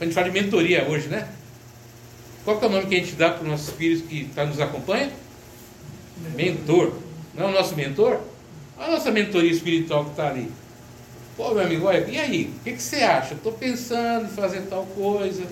A 0.00 0.04
gente 0.04 0.14
fala 0.14 0.30
de 0.30 0.40
mentoria 0.40 0.88
hoje, 0.88 1.08
né? 1.08 1.28
Qual 2.44 2.60
é 2.60 2.66
o 2.66 2.68
nome 2.68 2.86
que 2.86 2.94
a 2.94 2.98
gente 2.98 3.12
dá 3.12 3.30
para 3.30 3.42
os 3.42 3.48
nossos 3.48 3.74
filhos 3.74 4.02
que 4.02 4.24
tá, 4.34 4.44
nos 4.44 4.60
acompanha? 4.60 5.10
Mentor. 6.34 6.92
Não 7.34 7.46
é 7.46 7.48
o 7.50 7.52
nosso 7.52 7.74
mentor? 7.74 8.20
A 8.78 8.90
nossa 8.90 9.10
mentoria 9.10 9.50
espiritual 9.50 10.04
que 10.04 10.10
está 10.10 10.28
ali. 10.28 10.50
Pô, 11.36 11.50
meu 11.54 11.64
amigo, 11.64 11.86
olha, 11.86 12.06
e 12.08 12.18
aí? 12.18 12.52
O 12.60 12.64
que, 12.64 12.72
que 12.72 12.82
você 12.82 12.96
acha? 12.96 13.34
Estou 13.34 13.52
pensando 13.52 14.26
em 14.26 14.30
fazer 14.30 14.62
tal 14.62 14.84
coisa. 14.86 15.44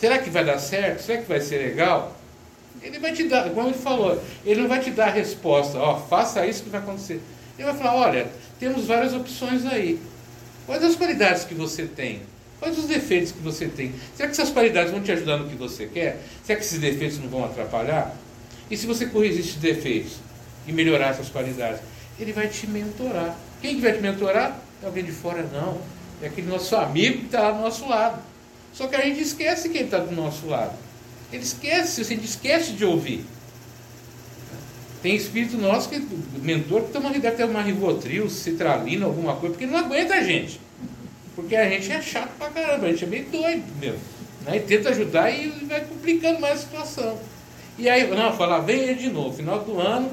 Será 0.00 0.18
que 0.18 0.30
vai 0.30 0.44
dar 0.44 0.58
certo? 0.58 1.02
Será 1.02 1.20
que 1.20 1.28
vai 1.28 1.40
ser 1.40 1.58
legal? 1.58 2.16
Ele 2.80 2.98
vai 2.98 3.12
te 3.12 3.24
dar, 3.24 3.50
como 3.50 3.68
ele 3.68 3.78
falou, 3.78 4.22
ele 4.44 4.60
não 4.60 4.68
vai 4.68 4.80
te 4.80 4.90
dar 4.90 5.08
a 5.08 5.10
resposta, 5.10 5.78
ó, 5.78 5.98
faça 5.98 6.46
isso 6.46 6.62
que 6.62 6.70
vai 6.70 6.80
acontecer. 6.80 7.20
Ele 7.58 7.66
vai 7.66 7.76
falar, 7.76 7.96
olha, 7.96 8.28
temos 8.60 8.86
várias 8.86 9.12
opções 9.12 9.66
aí. 9.66 10.00
Quais 10.64 10.82
as 10.84 10.94
qualidades 10.94 11.44
que 11.44 11.54
você 11.54 11.86
tem? 11.86 12.22
Quais 12.58 12.76
os 12.76 12.86
defeitos 12.86 13.32
que 13.32 13.38
você 13.38 13.66
tem? 13.66 13.94
Será 14.16 14.28
que 14.28 14.32
essas 14.32 14.50
qualidades 14.50 14.90
vão 14.90 15.00
te 15.00 15.12
ajudar 15.12 15.36
no 15.36 15.48
que 15.48 15.54
você 15.54 15.86
quer? 15.86 16.20
Será 16.44 16.58
que 16.58 16.64
esses 16.64 16.78
defeitos 16.78 17.18
não 17.18 17.28
vão 17.28 17.44
atrapalhar? 17.44 18.16
E 18.70 18.76
se 18.76 18.86
você 18.86 19.06
corrigir 19.06 19.40
esses 19.40 19.54
defeitos 19.54 20.14
e 20.66 20.72
melhorar 20.72 21.10
essas 21.10 21.28
qualidades, 21.28 21.80
ele 22.18 22.32
vai 22.32 22.48
te 22.48 22.66
mentorar. 22.66 23.38
Quem 23.62 23.76
que 23.76 23.80
vai 23.80 23.92
te 23.92 24.00
mentorar? 24.00 24.60
É 24.82 24.86
alguém 24.86 25.04
de 25.04 25.12
fora? 25.12 25.42
Não. 25.52 25.80
É 26.20 26.26
aquele 26.26 26.48
nosso 26.48 26.74
amigo 26.74 27.20
que 27.20 27.26
está 27.26 27.42
lá 27.42 27.50
do 27.52 27.62
nosso 27.62 27.88
lado. 27.88 28.20
Só 28.72 28.86
que 28.88 28.96
a 28.96 29.02
gente 29.02 29.20
esquece 29.20 29.68
quem 29.68 29.82
está 29.82 29.98
do 29.98 30.14
nosso 30.14 30.46
lado. 30.46 30.76
Ele 31.32 31.42
esquece, 31.42 32.00
a 32.00 32.04
gente 32.04 32.24
esquece 32.24 32.72
de 32.72 32.84
ouvir. 32.84 33.24
Tem 35.02 35.14
espírito 35.14 35.56
nosso 35.56 35.88
que, 35.88 35.98
mentor, 36.42 36.82
que 36.82 36.92
toma, 36.92 37.10
deve 37.10 37.30
ter 37.30 37.44
uma 37.44 37.62
rivotril, 37.62 38.28
citralina, 38.28 39.06
alguma 39.06 39.36
coisa, 39.36 39.54
porque 39.54 39.66
não 39.66 39.78
aguenta 39.78 40.14
a 40.14 40.22
gente. 40.22 40.60
Porque 41.38 41.54
a 41.54 41.70
gente 41.70 41.92
é 41.92 42.02
chato 42.02 42.36
pra 42.36 42.48
caramba, 42.48 42.86
a 42.86 42.90
gente 42.90 43.04
é 43.04 43.06
meio 43.06 43.24
doido 43.26 43.62
mesmo. 43.78 44.00
Né? 44.44 44.56
E 44.56 44.60
tenta 44.60 44.88
ajudar 44.88 45.30
e 45.30 45.50
vai 45.66 45.84
complicando 45.84 46.40
mais 46.40 46.54
a 46.54 46.62
situação. 46.64 47.16
E 47.78 47.88
aí, 47.88 48.08
não, 48.08 48.36
falar, 48.36 48.58
vem 48.58 48.92
de 48.96 49.08
novo, 49.08 49.36
final 49.36 49.60
do 49.60 49.78
ano, 49.78 50.10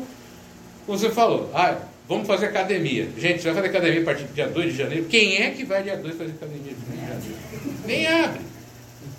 você 0.86 1.10
falou, 1.10 1.50
ah, 1.51 1.79
vamos 2.08 2.27
fazer 2.27 2.46
academia. 2.46 3.10
Gente, 3.17 3.41
você 3.41 3.51
vai 3.51 3.55
fazer 3.55 3.70
academia 3.70 4.01
a 4.01 4.05
partir 4.05 4.25
do 4.25 4.36
dia 4.36 4.48
2 4.48 4.72
de 4.72 4.77
janeiro. 4.77 5.05
Quem 5.05 5.38
é 5.38 5.50
que 5.50 5.65
vai 5.65 5.82
dia 5.82 5.98
2 5.98 6.15
fazer 6.15 6.34
academia? 6.34 6.74
Nem 7.88 8.05
abre. 8.05 8.41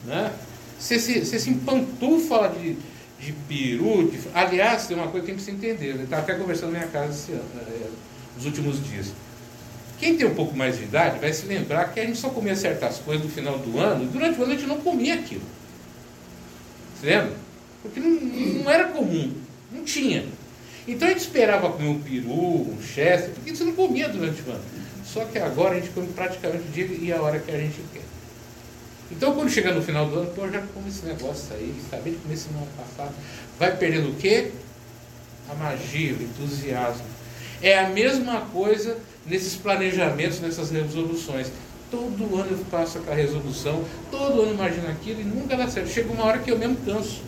Né? 0.04 0.32
Você 0.78 1.00
se, 1.00 1.24
você 1.24 1.40
se 1.40 1.50
de, 1.50 2.76
de 3.18 3.32
peru. 3.48 4.08
De... 4.08 4.20
Aliás, 4.32 4.86
tem 4.86 4.96
uma 4.96 5.08
coisa 5.08 5.26
que 5.26 5.32
tem 5.32 5.36
que 5.36 5.42
se 5.42 5.50
entender. 5.50 5.96
Eu 5.96 6.04
estava 6.04 6.22
até 6.22 6.34
conversando 6.34 6.70
na 6.70 6.78
minha 6.78 6.90
casa 6.90 7.10
esse 7.10 7.32
ano, 7.32 7.50
é, 7.66 7.88
nos 8.36 8.46
últimos 8.46 8.80
dias. 8.88 9.12
Quem 9.98 10.16
tem 10.16 10.26
um 10.26 10.34
pouco 10.34 10.56
mais 10.56 10.76
de 10.76 10.84
idade 10.84 11.18
vai 11.18 11.32
se 11.32 11.46
lembrar 11.46 11.92
que 11.92 12.00
a 12.00 12.04
gente 12.04 12.18
só 12.18 12.28
comia 12.28 12.54
certas 12.54 12.98
coisas 12.98 13.24
no 13.24 13.30
final 13.30 13.58
do 13.58 13.78
ano, 13.78 14.04
e 14.04 14.06
durante 14.06 14.38
o 14.38 14.42
ano 14.42 14.52
a 14.52 14.56
gente 14.56 14.68
não 14.68 14.80
comia 14.80 15.14
aquilo. 15.14 15.42
Você 16.94 17.06
lembra? 17.06 17.32
Porque 17.82 18.00
não, 18.00 18.10
não 18.10 18.70
era 18.70 18.88
comum, 18.88 19.32
não 19.72 19.84
tinha. 19.84 20.24
Então 20.86 21.08
a 21.08 21.10
gente 21.10 21.22
esperava 21.22 21.70
comer 21.70 21.88
um 21.88 22.00
peru, 22.00 22.70
um 22.70 22.78
chester, 22.82 23.30
porque 23.30 23.54
você 23.54 23.64
não 23.64 23.72
comia 23.72 24.08
durante 24.08 24.42
o 24.42 24.50
ano. 24.50 24.64
Só 25.04 25.24
que 25.24 25.38
agora 25.38 25.76
a 25.76 25.80
gente 25.80 25.90
come 25.90 26.08
praticamente 26.08 26.68
o 26.68 26.70
dia 26.72 26.86
e 26.86 27.12
a 27.12 27.20
hora 27.20 27.38
que 27.38 27.50
a 27.50 27.58
gente 27.58 27.80
quer. 27.92 28.02
Então, 29.10 29.34
quando 29.34 29.48
chegar 29.48 29.72
no 29.72 29.82
final 29.82 30.06
do 30.08 30.18
ano, 30.18 30.30
pô, 30.32 30.48
já 30.48 30.60
comi 30.60 30.88
esse 30.88 31.06
negócio 31.06 31.54
aí, 31.54 31.72
acabei 31.86 32.14
de 32.14 32.18
comer 32.18 32.36
semana 32.36 32.66
passada. 32.76 33.14
Vai 33.58 33.76
perdendo 33.76 34.10
o 34.10 34.14
quê? 34.16 34.50
A 35.48 35.54
magia, 35.54 36.12
o 36.12 36.22
entusiasmo. 36.22 37.06
É 37.62 37.78
a 37.78 37.88
mesma 37.88 38.40
coisa 38.52 38.98
nesses 39.28 39.56
planejamentos, 39.56 40.40
nessas 40.40 40.70
resoluções. 40.70 41.48
Todo 41.90 42.36
ano 42.36 42.48
eu 42.50 42.58
faço 42.70 42.98
aquela 42.98 43.16
resolução, 43.16 43.84
todo 44.10 44.42
ano 44.42 44.54
imagino 44.54 44.88
aquilo 44.88 45.20
e 45.20 45.24
nunca 45.24 45.56
dá 45.56 45.68
certo. 45.68 45.88
Chega 45.88 46.12
uma 46.12 46.24
hora 46.24 46.38
que 46.38 46.50
eu 46.50 46.58
mesmo 46.58 46.76
canso. 46.84 47.22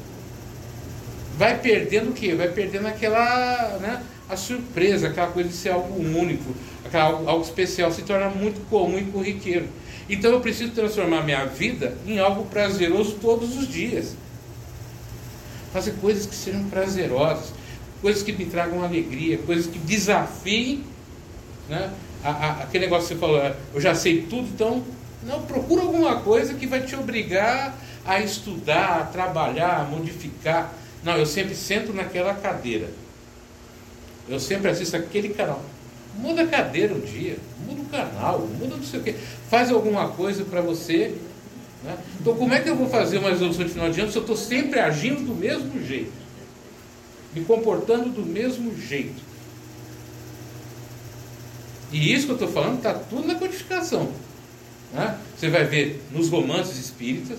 Vai 1.36 1.58
perdendo 1.58 2.10
o 2.10 2.12
quê? 2.12 2.34
Vai 2.34 2.48
perdendo 2.48 2.88
aquela, 2.88 3.78
né, 3.80 4.02
a 4.28 4.36
surpresa, 4.36 5.08
aquela 5.08 5.28
coisa 5.28 5.48
de 5.48 5.54
ser 5.54 5.70
algo 5.70 5.94
único, 6.00 6.52
aquela, 6.84 7.04
algo, 7.04 7.28
algo 7.28 7.44
especial, 7.44 7.92
se 7.92 8.02
torna 8.02 8.28
muito 8.28 8.60
comum 8.68 8.98
e 8.98 9.04
corriqueiro. 9.04 9.68
Então 10.08 10.32
eu 10.32 10.40
preciso 10.40 10.72
transformar 10.72 11.22
minha 11.22 11.44
vida 11.44 11.96
em 12.06 12.18
algo 12.18 12.44
prazeroso 12.46 13.18
todos 13.20 13.56
os 13.56 13.68
dias. 13.68 14.16
Fazer 15.72 15.92
coisas 16.00 16.26
que 16.26 16.34
sejam 16.34 16.64
prazerosas, 16.64 17.52
coisas 18.00 18.22
que 18.22 18.32
me 18.32 18.46
tragam 18.46 18.82
alegria, 18.82 19.38
coisas 19.38 19.66
que 19.66 19.78
desafiem. 19.78 20.82
Né? 21.68 21.92
A, 22.24 22.30
a, 22.30 22.50
aquele 22.62 22.86
negócio 22.86 23.08
que 23.08 23.14
você 23.14 23.20
falou, 23.20 23.54
eu 23.74 23.80
já 23.80 23.94
sei 23.94 24.22
tudo, 24.22 24.48
então 24.48 24.82
não 25.22 25.42
procura 25.42 25.82
alguma 25.82 26.20
coisa 26.20 26.54
que 26.54 26.66
vai 26.66 26.82
te 26.82 26.96
obrigar 26.96 27.76
a 28.04 28.20
estudar, 28.20 29.00
a 29.00 29.04
trabalhar, 29.04 29.80
a 29.80 29.84
modificar. 29.84 30.72
Não, 31.04 31.16
eu 31.16 31.26
sempre 31.26 31.54
sento 31.54 31.92
naquela 31.92 32.34
cadeira. 32.34 32.88
Eu 34.28 34.40
sempre 34.40 34.70
assisto 34.70 34.96
aquele 34.96 35.30
canal. 35.30 35.62
Muda 36.16 36.42
a 36.42 36.46
cadeira 36.46 36.94
um 36.94 37.00
dia, 37.00 37.36
muda 37.66 37.82
o 37.82 37.84
canal, 37.84 38.40
muda 38.40 38.76
não 38.76 38.82
sei 38.82 39.00
o 39.00 39.02
quê. 39.02 39.14
Faz 39.48 39.70
alguma 39.70 40.08
coisa 40.08 40.44
para 40.44 40.60
você. 40.60 41.14
Né? 41.84 41.96
Então, 42.20 42.34
como 42.34 42.52
é 42.52 42.60
que 42.60 42.68
eu 42.68 42.76
vou 42.76 42.88
fazer 42.88 43.18
uma 43.18 43.30
resolução 43.30 43.64
de 43.64 43.72
final 43.72 43.90
de 43.90 44.00
ano 44.00 44.10
se 44.10 44.16
eu 44.16 44.22
estou 44.22 44.36
sempre 44.36 44.80
agindo 44.80 45.24
do 45.24 45.34
mesmo 45.34 45.84
jeito? 45.84 46.12
Me 47.34 47.44
comportando 47.44 48.08
do 48.08 48.24
mesmo 48.24 48.76
jeito. 48.76 49.27
E 51.90 52.12
isso 52.12 52.26
que 52.26 52.32
eu 52.32 52.36
estou 52.36 52.48
falando 52.48 52.78
está 52.78 52.94
tudo 52.94 53.26
na 53.26 53.34
codificação. 53.34 54.10
Né? 54.92 55.18
Você 55.36 55.48
vai 55.48 55.64
ver 55.64 56.02
nos 56.12 56.28
romances 56.28 56.78
espíritas, 56.78 57.38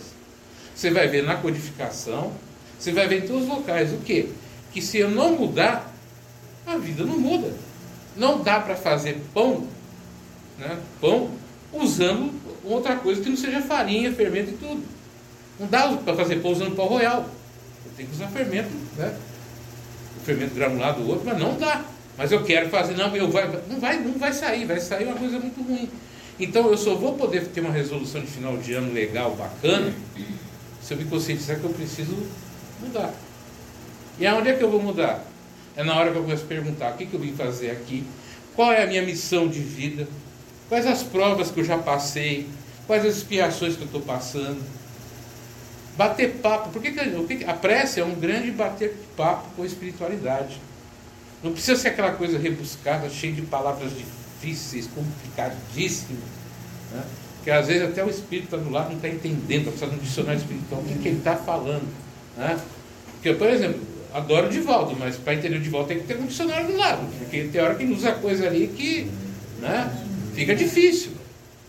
você 0.76 0.92
vai 0.92 1.08
ver 1.08 1.24
na 1.24 1.36
codificação, 1.36 2.34
você 2.80 2.92
vai 2.92 3.08
ver 3.08 3.24
em 3.24 3.28
todos 3.28 3.44
os 3.44 3.50
locais. 3.50 3.92
O 3.94 3.98
quê? 3.98 4.30
Que 4.72 4.82
se 4.82 4.98
eu 4.98 5.10
não 5.10 5.34
mudar, 5.34 5.94
a 6.66 6.78
vida 6.78 7.04
não 7.04 7.20
muda. 7.20 7.54
Não 8.16 8.42
dá 8.42 8.60
para 8.60 8.76
fazer 8.76 9.22
pão, 9.34 9.68
né, 10.58 10.80
pão 11.00 11.32
usando 11.72 12.32
outra 12.64 12.96
coisa 12.96 13.22
que 13.22 13.30
não 13.30 13.38
seja 13.38 13.62
farinha, 13.62 14.12
fermento 14.14 14.52
e 14.52 14.54
tudo. 14.54 14.84
Não 15.60 15.68
dá 15.68 15.92
para 15.98 16.16
fazer 16.16 16.38
pão 16.38 16.52
usando 16.52 16.76
pão 16.76 16.86
royal. 16.86 17.30
Tem 17.96 18.06
que 18.06 18.14
usar 18.14 18.28
fermento, 18.28 18.70
né? 18.96 19.18
O 20.18 20.22
fermento 20.22 20.56
granulado 20.56 21.06
outro, 21.06 21.26
mas 21.26 21.38
não 21.38 21.58
dá. 21.58 21.84
Mas 22.20 22.34
eu 22.34 22.44
quero 22.44 22.70
fazer, 22.70 22.98
não, 22.98 23.16
eu 23.16 23.32
vai, 23.32 23.48
não 23.70 23.80
vai, 23.80 23.98
não 23.98 24.20
vai 24.20 24.34
sair, 24.34 24.66
vai 24.66 24.78
sair 24.82 25.06
uma 25.06 25.16
coisa 25.16 25.40
muito 25.40 25.64
ruim. 25.64 25.90
Então 26.38 26.70
eu 26.70 26.78
só 26.78 26.94
vou 26.94 27.14
poder 27.14 27.48
ter 27.48 27.62
uma 27.62 27.72
resolução 27.72 28.20
de 28.20 28.28
final 28.28 28.58
de 28.58 28.74
ano 28.74 28.92
legal, 28.92 29.38
bacana, 29.38 29.94
se 30.82 30.94
eu 30.94 30.98
me 30.98 31.06
conscientizar 31.06 31.58
que 31.58 31.64
eu 31.64 31.70
preciso 31.70 32.18
mudar. 32.82 33.14
E 34.20 34.28
aonde 34.28 34.50
é 34.50 34.54
que 34.54 34.62
eu 34.62 34.70
vou 34.70 34.82
mudar? 34.82 35.24
É 35.78 35.84
na 35.84 35.96
hora 35.96 36.12
que 36.12 36.18
eu 36.18 36.24
começo 36.24 36.44
a 36.44 36.48
perguntar: 36.48 36.92
o 36.92 36.98
que, 36.98 37.06
que 37.06 37.14
eu 37.14 37.22
vim 37.22 37.32
fazer 37.32 37.72
aqui? 37.72 38.04
Qual 38.54 38.70
é 38.70 38.84
a 38.84 38.88
minha 38.88 39.02
missão 39.02 39.48
de 39.48 39.62
vida? 39.62 40.06
Quais 40.68 40.86
as 40.86 41.02
provas 41.02 41.50
que 41.50 41.62
eu 41.62 41.64
já 41.64 41.78
passei? 41.78 42.50
Quais 42.86 43.06
as 43.06 43.16
expiações 43.16 43.78
que 43.78 43.82
eu 43.84 43.86
estou 43.86 44.02
passando? 44.02 44.62
Bater 45.96 46.34
papo. 46.42 46.68
Por 46.70 46.82
que, 46.82 46.92
que, 46.92 47.46
a 47.46 47.54
prece 47.54 48.02
é 48.02 48.04
um 48.04 48.16
grande 48.16 48.52
bater 48.52 48.94
papo 49.16 49.48
com 49.56 49.64
a 49.64 49.66
espiritualidade? 49.66 50.60
Não 51.44 51.52
precisa 51.52 51.76
ser 51.78 51.90
aquela 51.90 52.12
coisa 52.12 52.38
rebuscada, 52.38 53.10
cheia 53.10 53.34
de 53.34 53.42
palavras 53.44 53.92
difíceis, 53.96 54.88
complicadíssimas. 54.88 56.24
Né? 56.92 57.04
Que 57.44 57.52
às 57.52 57.68
vezes 57.68 57.84
até 57.84 58.04
o 58.04 58.10
espírito 58.10 58.46
está 58.46 58.58
do 58.58 58.70
lado 58.70 58.90
não 58.90 58.98
está 58.98 59.08
entendendo, 59.08 59.70
está 59.70 59.72
precisando 59.72 59.92
de 59.92 60.00
um 60.00 60.04
dicionário 60.04 60.40
espiritual, 60.40 60.82
o 60.82 60.86
que, 60.86 61.00
que 61.00 61.08
ele 61.08 61.18
está 61.18 61.36
falando. 61.36 61.88
Né? 62.38 62.60
Porque, 63.14 63.34
por 63.34 63.50
exemplo, 63.50 63.80
adoro 64.14 64.48
o 64.48 64.50
Divaldo, 64.50 64.96
mas 64.98 65.16
para 65.16 65.36
entender 65.36 65.58
o 65.58 65.62
Divaldo 65.62 65.88
tem 65.88 66.00
que 66.00 66.08
ter 66.08 66.18
um 66.18 66.26
dicionário 66.26 66.68
do 66.68 66.78
lado, 66.78 67.08
porque 67.20 67.44
tem 67.46 67.62
hora 67.62 67.76
que 67.76 67.86
usa 67.86 68.12
coisa 68.14 68.48
ali 68.48 68.68
que 68.68 69.10
né, 69.60 69.92
fica 70.34 70.56
difícil, 70.56 71.12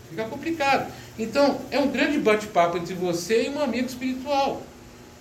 fica 0.09 0.25
complicado. 0.25 0.91
Então, 1.17 1.61
é 1.69 1.79
um 1.79 1.89
grande 1.91 2.17
bate-papo 2.19 2.77
entre 2.77 2.93
você 2.93 3.43
e 3.43 3.49
um 3.49 3.61
amigo 3.61 3.87
espiritual. 3.87 4.61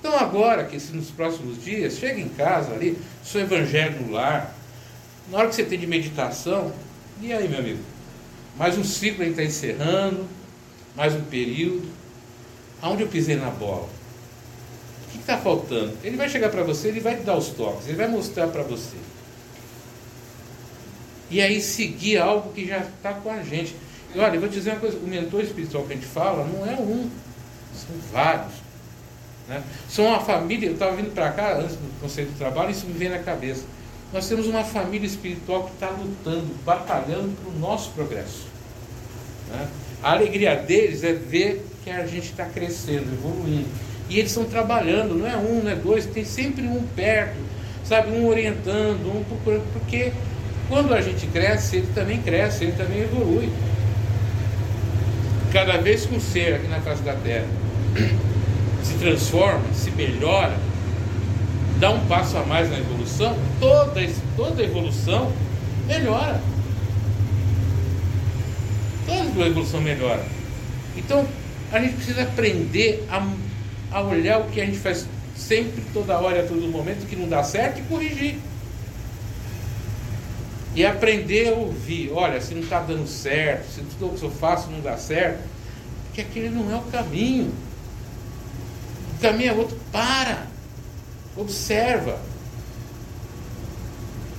Então, 0.01 0.19
agora, 0.19 0.65
que 0.65 0.77
nos 0.93 1.11
próximos 1.11 1.63
dias, 1.63 1.99
chega 1.99 2.19
em 2.19 2.29
casa 2.31 2.73
ali, 2.73 2.99
seu 3.23 3.43
evangelho 3.43 4.01
no 4.01 4.13
lar, 4.13 4.55
na 5.31 5.39
hora 5.39 5.49
que 5.49 5.55
você 5.55 5.63
tem 5.63 5.79
de 5.79 5.87
meditação, 5.87 6.73
e 7.21 7.31
aí, 7.33 7.47
meu 7.47 7.59
amigo? 7.59 7.81
Mais 8.57 8.79
um 8.79 8.83
ciclo 8.83 9.23
gente 9.23 9.33
está 9.33 9.45
encerrando, 9.45 10.27
mais 10.97 11.15
um 11.15 11.23
período. 11.23 11.87
Aonde 12.81 13.03
eu 13.03 13.09
pisei 13.09 13.37
na 13.37 13.51
bola? 13.51 13.89
O 15.07 15.11
que 15.13 15.19
está 15.19 15.37
faltando? 15.37 15.93
Ele 16.03 16.17
vai 16.17 16.31
chegar 16.31 16.49
para 16.49 16.63
você, 16.63 16.89
ele 16.89 17.01
vai 17.01 17.17
te 17.17 17.23
dar 17.23 17.37
os 17.37 17.49
toques, 17.49 17.87
ele 17.87 17.97
vai 17.97 18.09
mostrar 18.09 18.49
para 18.49 18.63
você. 18.63 18.97
E 21.31 21.43
aí 21.43 21.61
seguir 21.61 22.19
algo 22.19 22.53
que 22.53 22.67
já 22.67 22.79
está 22.79 23.13
com 23.13 23.31
a 23.31 23.43
gente. 23.43 23.77
E 24.15 24.19
olha, 24.19 24.35
eu 24.35 24.41
vou 24.41 24.49
te 24.49 24.55
dizer 24.55 24.71
uma 24.71 24.81
coisa, 24.81 24.97
o 24.97 25.07
mentor 25.07 25.43
espiritual 25.43 25.85
que 25.85 25.93
a 25.93 25.97
gente 25.97 26.07
fala 26.07 26.47
não 26.47 26.67
é 26.67 26.75
um, 26.75 27.09
são 27.75 27.95
vários. 28.11 28.55
Né? 29.51 29.65
São 29.89 30.07
uma 30.07 30.21
família, 30.21 30.69
eu 30.69 30.75
estava 30.75 30.95
vindo 30.95 31.13
para 31.13 31.33
cá 31.33 31.57
antes 31.59 31.75
do 31.75 32.01
Conselho 32.01 32.29
de 32.29 32.35
Trabalho, 32.35 32.71
isso 32.71 32.87
me 32.87 32.93
veio 32.93 33.11
na 33.11 33.19
cabeça. 33.19 33.65
Nós 34.13 34.29
temos 34.29 34.47
uma 34.47 34.63
família 34.63 35.07
espiritual 35.07 35.65
que 35.65 35.73
está 35.73 35.91
lutando, 35.91 36.47
batalhando 36.65 37.37
para 37.37 37.51
o 37.51 37.59
nosso 37.59 37.91
progresso. 37.91 38.47
Né? 39.49 39.67
A 40.01 40.13
alegria 40.13 40.55
deles 40.55 41.03
é 41.03 41.13
ver 41.13 41.67
que 41.83 41.91
a 41.91 42.07
gente 42.07 42.31
está 42.31 42.45
crescendo, 42.47 43.13
evoluindo. 43.13 43.69
E 44.09 44.21
eles 44.21 44.31
estão 44.31 44.45
trabalhando, 44.45 45.17
não 45.17 45.27
é 45.27 45.37
um, 45.37 45.63
não 45.65 45.71
é 45.71 45.75
dois, 45.75 46.07
tem 46.07 46.25
sempre 46.25 46.67
um 46.67 46.83
perto, 46.95 47.37
sabe? 47.85 48.13
Um 48.13 48.27
orientando, 48.27 49.07
um 49.07 49.25
procurando, 49.25 49.65
porque 49.73 50.13
quando 50.69 50.95
a 50.95 51.01
gente 51.01 51.27
cresce, 51.27 51.77
ele 51.77 51.89
também 51.93 52.23
cresce, 52.23 52.65
ele 52.65 52.73
também 52.73 53.03
evolui. 53.03 53.49
Cada 55.53 55.77
vez 55.79 56.07
que 56.07 56.15
um 56.15 56.21
ser 56.21 56.55
aqui 56.55 56.69
na 56.69 56.81
face 56.81 57.03
da 57.03 57.15
Terra 57.15 57.47
transforma, 59.01 59.65
se 59.73 59.91
melhora, 59.93 60.57
dá 61.79 61.91
um 61.91 62.07
passo 62.07 62.37
a 62.37 62.45
mais 62.45 62.71
na 62.71 62.79
evolução, 62.79 63.35
toda, 63.59 64.07
toda 64.37 64.63
evolução 64.63 65.33
melhora. 65.87 66.41
Toda 69.07 69.47
evolução 69.47 69.81
melhora. 69.81 70.23
Então, 70.97 71.27
a 71.73 71.81
gente 71.81 71.95
precisa 71.95 72.23
aprender 72.23 73.07
a, 73.11 73.27
a 73.91 74.03
olhar 74.03 74.39
o 74.41 74.45
que 74.51 74.61
a 74.61 74.67
gente 74.67 74.79
faz 74.79 75.07
sempre, 75.35 75.83
toda 75.95 76.19
hora, 76.19 76.41
a 76.41 76.47
todo 76.47 76.61
momento, 76.69 77.09
que 77.09 77.17
não 77.17 77.27
dá 77.27 77.43
certo 77.43 77.81
e 77.81 77.83
corrigir. 77.83 78.37
E 80.75 80.85
aprender 80.85 81.49
a 81.49 81.53
ouvir, 81.53 82.13
olha, 82.13 82.41
se 82.41 82.55
não 82.55 82.63
está 82.63 82.81
dando 82.81 83.09
certo, 83.09 83.67
se 83.73 83.81
tudo 83.99 84.19
que 84.19 84.23
eu 84.23 84.31
faço 84.31 84.71
não 84.71 84.81
dá 84.81 84.97
certo, 84.99 85.41
porque 86.07 86.21
aquele 86.21 86.51
não 86.51 86.71
é 86.71 86.77
o 86.77 86.83
caminho. 86.83 87.51
O 89.21 89.23
caminho 89.23 89.51
é 89.51 89.53
outro. 89.53 89.77
Para! 89.93 90.47
Observa. 91.37 92.19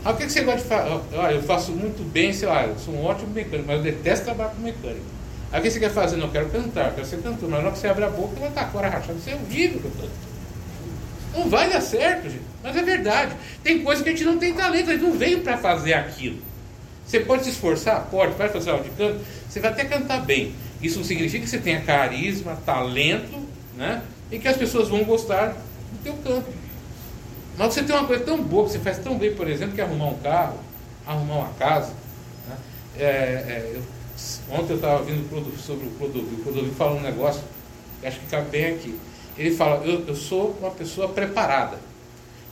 Ah, 0.04 0.10
o 0.10 0.18
que, 0.18 0.28
você 0.28 0.42
gosta 0.42 0.62
de 0.62 0.68
fazer? 0.68 1.02
Ah, 1.22 1.32
eu 1.32 1.44
faço 1.44 1.72
muito 1.72 2.04
bem, 2.12 2.34
sei 2.34 2.48
lá, 2.48 2.66
eu 2.66 2.76
sou 2.80 2.96
um 2.96 3.06
ótimo 3.06 3.32
mecânico, 3.32 3.68
mas 3.68 3.78
eu 3.78 3.84
detesto 3.84 4.26
trabalhar 4.26 4.50
com 4.50 4.62
mecânico. 4.62 5.06
Aí 5.52 5.60
o 5.60 5.64
que 5.64 5.70
você 5.70 5.80
quer 5.80 5.92
fazer? 5.92 6.18
Não, 6.18 6.26
eu 6.26 6.32
quero 6.32 6.50
cantar, 6.50 6.88
eu 6.88 6.94
quero 6.96 7.06
ser 7.06 7.22
cantor, 7.22 7.48
mas 7.48 7.60
na 7.60 7.66
hora 7.68 7.72
que 7.72 7.78
você 7.78 7.88
abre 7.88 8.04
a 8.04 8.10
boca, 8.10 8.40
vai 8.40 8.50
estar 8.50 8.62
a 8.62 8.90
rachada, 8.90 9.14
você 9.14 9.30
é 9.30 9.36
horrível 9.36 9.82
cantando. 9.82 10.12
Não 11.36 11.48
vai 11.48 11.70
dar 11.70 11.82
certo, 11.82 12.24
gente. 12.24 12.42
Mas 12.64 12.76
é 12.76 12.82
verdade. 12.82 13.36
Tem 13.64 13.84
coisa 13.84 14.04
que 14.04 14.10
a 14.10 14.12
gente 14.12 14.24
não 14.24 14.40
tem 14.40 14.54
talento, 14.54 14.90
a 14.90 14.94
gente 14.94 15.04
não 15.04 15.14
veio 15.14 15.42
para 15.42 15.60
fazer 15.60 15.94
aquilo. 15.94 16.40
Você 17.06 17.20
pode 17.20 17.44
se 17.44 17.52
esforçar? 17.52 18.08
Pode, 18.10 18.34
vai 18.34 18.50
fazer 18.50 18.72
aula 18.72 18.84
de 18.84 18.90
canto, 18.92 19.20
você 19.48 19.60
vai 19.60 19.72
até 19.72 19.86
cantar 19.86 20.26
bem. 20.26 20.56
Isso 20.82 20.98
não 20.98 21.06
significa 21.06 21.44
que 21.44 21.50
você 21.50 21.60
tenha 21.60 21.82
carisma, 21.82 22.58
talento, 22.66 23.40
né? 23.78 24.02
E 24.32 24.40
que 24.40 24.48
as 24.48 24.58
pessoas 24.58 24.88
vão 24.88 25.04
gostar 25.04 25.50
do 25.50 26.04
teu 26.04 26.14
canto. 26.24 26.48
Mas 27.58 27.74
você 27.74 27.84
tem 27.84 27.96
uma 27.96 28.08
coisa 28.08 28.24
tão 28.24 28.42
boa, 28.42 28.66
que 28.66 28.72
você 28.72 28.80
faz 28.80 28.98
tão 29.00 29.18
bem, 29.18 29.36
por 29.36 29.50
exemplo, 29.50 29.76
que 29.76 29.82
é 29.82 29.84
arrumar 29.84 30.08
um 30.08 30.18
carro, 30.20 30.58
arrumar 31.06 31.36
uma 31.36 31.54
casa. 31.54 31.94
Né? 32.48 32.58
É, 32.98 33.04
é, 33.04 33.72
eu, 33.76 33.82
ontem 34.56 34.72
eu 34.72 34.76
estava 34.78 35.00
ouvindo 35.00 35.58
sobre 35.60 35.88
o 35.88 35.92
Clodovil. 35.92 36.40
O 36.40 36.44
Clodovil 36.44 36.74
fala 36.74 36.94
um 36.94 37.02
negócio 37.02 37.44
que 38.00 38.08
acho 38.08 38.20
que 38.20 38.28
cabe 38.28 38.50
bem 38.50 38.74
aqui. 38.74 38.98
Ele 39.38 39.52
fala, 39.52 39.84
eu, 39.86 40.06
eu 40.08 40.16
sou 40.16 40.58
uma 40.60 40.72
pessoa 40.72 41.10
preparada. 41.10 41.78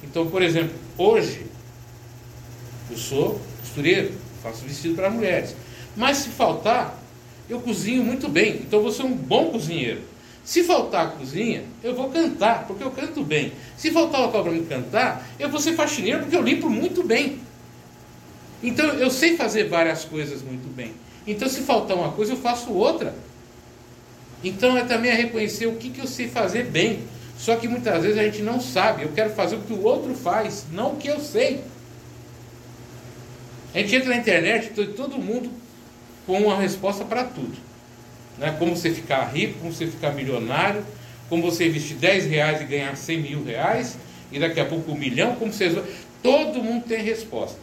Então, 0.04 0.28
por 0.28 0.42
exemplo, 0.42 0.76
hoje 0.98 1.46
eu 2.90 2.98
sou 2.98 3.40
costureiro, 3.60 4.14
faço 4.42 4.64
vestido 4.64 4.96
para 4.96 5.10
mulheres. 5.10 5.56
Mas 5.96 6.18
se 6.18 6.30
faltar, 6.30 6.98
eu 7.50 7.60
cozinho 7.60 8.04
muito 8.04 8.28
bem. 8.28 8.58
Então 8.58 8.80
eu 8.80 8.84
vou 8.84 8.92
ser 8.92 9.04
um 9.04 9.16
bom 9.16 9.52
cozinheiro. 9.52 10.02
Se 10.50 10.64
faltar 10.64 11.06
a 11.06 11.10
cozinha, 11.12 11.64
eu 11.84 11.94
vou 11.94 12.10
cantar, 12.10 12.66
porque 12.66 12.84
eu 12.84 12.90
canto 12.90 13.24
bem. 13.24 13.54
Se 13.78 13.92
faltar 13.92 14.20
local 14.20 14.42
para 14.42 14.52
me 14.52 14.66
cantar, 14.66 15.24
eu 15.38 15.48
vou 15.48 15.60
ser 15.60 15.76
faxineiro, 15.76 16.22
porque 16.22 16.36
eu 16.36 16.42
limpo 16.42 16.68
muito 16.68 17.04
bem. 17.04 17.38
Então 18.64 18.88
eu 18.94 19.12
sei 19.12 19.38
fazer 19.38 19.66
várias 19.66 20.06
coisas 20.06 20.42
muito 20.42 20.68
bem. 20.76 20.96
Então 21.28 21.48
se 21.48 21.62
faltar 21.62 21.96
uma 21.96 22.14
coisa, 22.14 22.34
eu 22.34 22.38
faço 22.38 22.74
outra. 22.74 23.14
Então 24.44 24.76
é 24.76 24.84
também 24.84 25.12
a 25.12 25.14
reconhecer 25.14 25.68
o 25.68 25.76
que, 25.76 25.92
que 25.92 26.02
eu 26.02 26.08
sei 26.08 26.28
fazer 26.28 26.64
bem. 26.64 27.04
Só 27.38 27.56
que 27.56 27.68
muitas 27.68 28.02
vezes 28.02 28.18
a 28.18 28.24
gente 28.24 28.42
não 28.42 28.60
sabe. 28.60 29.04
Eu 29.04 29.10
quero 29.10 29.30
fazer 29.30 29.56
o 29.56 29.62
que 29.62 29.74
o 29.74 29.84
outro 29.84 30.16
faz, 30.16 30.66
não 30.72 30.94
o 30.94 30.96
que 30.96 31.10
eu 31.10 31.20
sei. 31.20 31.64
A 33.76 33.78
gente 33.78 33.98
entra 33.98 34.10
na 34.10 34.18
internet 34.18 34.72
todo 34.96 35.20
mundo 35.20 35.52
com 36.26 36.40
uma 36.42 36.60
resposta 36.60 37.06
para 37.06 37.24
tudo. 37.24 37.69
Né? 38.40 38.56
Como 38.58 38.76
você 38.76 38.92
ficar 38.92 39.26
rico, 39.26 39.60
como 39.60 39.74
você 39.74 39.86
ficar 39.86 40.12
milionário, 40.12 40.84
como 41.28 41.44
você 41.44 41.68
investir 41.68 41.98
10 41.98 42.26
reais 42.26 42.62
e 42.62 42.64
ganhar 42.64 42.96
100 42.96 43.22
mil 43.22 43.44
reais, 43.44 43.98
e 44.32 44.40
daqui 44.40 44.60
a 44.60 44.66
pouco 44.66 44.92
um 44.92 44.96
milhão, 44.96 45.36
como 45.36 45.52
você. 45.52 45.84
Todo 46.24 46.64
mundo 46.64 46.86
tem 46.86 47.04
resposta. 47.04 47.58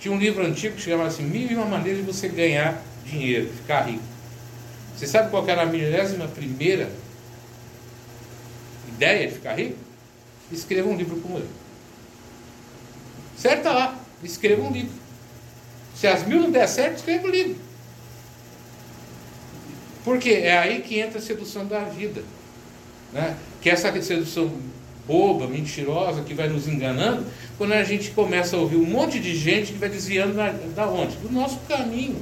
Tinha 0.00 0.12
um 0.12 0.18
livro 0.18 0.44
antigo 0.44 0.76
que 0.76 0.82
chamava 0.82 1.08
assim: 1.08 1.22
Mil 1.22 1.50
e 1.50 1.54
uma 1.54 1.66
maneiras 1.66 2.04
de 2.04 2.06
você 2.12 2.28
ganhar 2.28 2.82
dinheiro, 3.04 3.48
ficar 3.48 3.82
rico. 3.82 4.02
Você 4.96 5.06
sabe 5.06 5.30
qual 5.30 5.46
era 5.48 5.62
a 5.62 5.66
milésima 5.66 6.28
primeira 6.28 6.90
ideia 8.88 9.26
de 9.26 9.34
ficar 9.34 9.54
rico? 9.54 9.76
Escreva 10.52 10.88
um 10.88 10.96
livro 10.96 11.16
como 11.20 11.38
ele. 11.38 11.48
Certo? 13.36 13.62
Tá 13.62 13.72
lá. 13.72 13.98
Escreva 14.22 14.62
um 14.62 14.70
livro. 14.70 14.92
Se 15.94 16.06
as 16.06 16.26
mil 16.26 16.40
não 16.40 16.50
der 16.50 16.68
certo, 16.68 16.96
escreva 16.96 17.26
um 17.26 17.30
livro. 17.30 17.56
Porque 20.04 20.30
é 20.30 20.58
aí 20.58 20.82
que 20.82 21.00
entra 21.00 21.18
a 21.18 21.22
sedução 21.22 21.66
da 21.66 21.80
vida. 21.80 22.22
Né? 23.12 23.36
Que 23.62 23.70
é 23.70 23.72
essa 23.72 23.90
sedução 24.02 24.52
boba, 25.06 25.46
mentirosa, 25.46 26.22
que 26.22 26.34
vai 26.34 26.48
nos 26.48 26.66
enganando, 26.66 27.26
quando 27.58 27.72
a 27.72 27.84
gente 27.84 28.10
começa 28.10 28.56
a 28.56 28.58
ouvir 28.58 28.76
um 28.76 28.86
monte 28.86 29.18
de 29.18 29.36
gente 29.36 29.72
que 29.72 29.78
vai 29.78 29.88
desviando 29.88 30.34
da, 30.34 30.50
da 30.50 30.86
onde? 30.86 31.16
Do 31.16 31.30
nosso 31.30 31.58
caminho. 31.68 32.16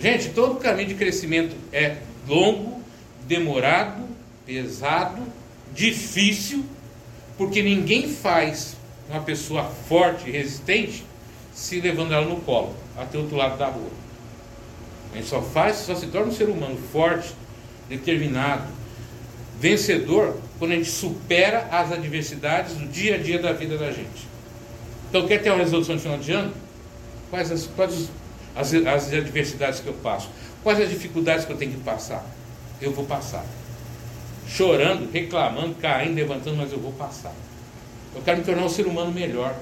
Gente, 0.00 0.30
todo 0.30 0.56
caminho 0.56 0.88
de 0.88 0.94
crescimento 0.94 1.54
é 1.72 1.96
longo, 2.26 2.80
demorado, 3.26 4.02
pesado, 4.46 5.22
difícil, 5.74 6.64
porque 7.36 7.62
ninguém 7.62 8.08
faz 8.08 8.76
uma 9.08 9.20
pessoa 9.20 9.64
forte 9.64 10.28
e 10.28 10.32
resistente 10.32 11.04
se 11.54 11.80
levando 11.80 12.14
ela 12.14 12.26
no 12.26 12.40
colo, 12.40 12.74
até 12.96 13.18
o 13.18 13.22
outro 13.22 13.36
lado 13.36 13.58
da 13.58 13.66
rua. 13.66 13.90
A 15.12 15.16
gente 15.16 15.28
só 15.28 15.42
faz, 15.42 15.76
só 15.76 15.94
se 15.94 16.06
torna 16.06 16.28
um 16.28 16.34
ser 16.34 16.48
humano 16.48 16.76
forte, 16.92 17.34
determinado, 17.88 18.64
vencedor, 19.58 20.36
quando 20.58 20.72
a 20.72 20.76
gente 20.76 20.90
supera 20.90 21.68
as 21.70 21.90
adversidades 21.90 22.74
do 22.74 22.86
dia 22.86 23.16
a 23.16 23.18
dia 23.18 23.38
da 23.38 23.52
vida 23.52 23.76
da 23.76 23.90
gente. 23.90 24.28
Então, 25.08 25.26
quer 25.26 25.42
ter 25.42 25.50
uma 25.50 25.58
resolução 25.58 25.96
de 25.96 26.02
final 26.02 26.18
de 26.18 26.32
ano? 26.32 26.52
Quais 27.30 27.50
as, 27.50 27.66
quais 27.66 28.10
as, 28.54 28.74
as 28.74 29.12
adversidades 29.12 29.80
que 29.80 29.88
eu 29.88 29.94
passo? 29.94 30.30
Quais 30.62 30.80
as 30.80 30.88
dificuldades 30.88 31.44
que 31.44 31.52
eu 31.52 31.56
tenho 31.56 31.72
que 31.72 31.80
passar? 31.80 32.24
Eu 32.80 32.92
vou 32.92 33.04
passar. 33.04 33.44
Chorando, 34.46 35.10
reclamando, 35.10 35.74
caindo, 35.74 36.14
levantando, 36.14 36.56
mas 36.56 36.72
eu 36.72 36.78
vou 36.78 36.92
passar. 36.92 37.32
Eu 38.14 38.22
quero 38.22 38.38
me 38.38 38.44
tornar 38.44 38.64
um 38.64 38.68
ser 38.68 38.86
humano 38.86 39.12
melhor. 39.12 39.54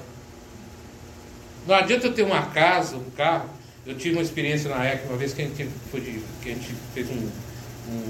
Não 1.67 1.75
adianta 1.75 2.07
eu 2.07 2.13
ter 2.13 2.23
uma 2.23 2.43
casa, 2.47 2.95
um 2.95 3.09
carro, 3.11 3.49
eu 3.85 3.95
tive 3.97 4.15
uma 4.15 4.21
experiência 4.21 4.69
na 4.69 4.83
época, 4.83 5.09
uma 5.09 5.17
vez 5.17 5.33
que 5.33 5.41
a 5.41 5.45
gente, 5.45 5.67
foi 5.91 6.01
de, 6.01 6.21
que 6.41 6.51
a 6.51 6.53
gente 6.53 6.73
fez 6.93 7.07
um, 7.09 7.29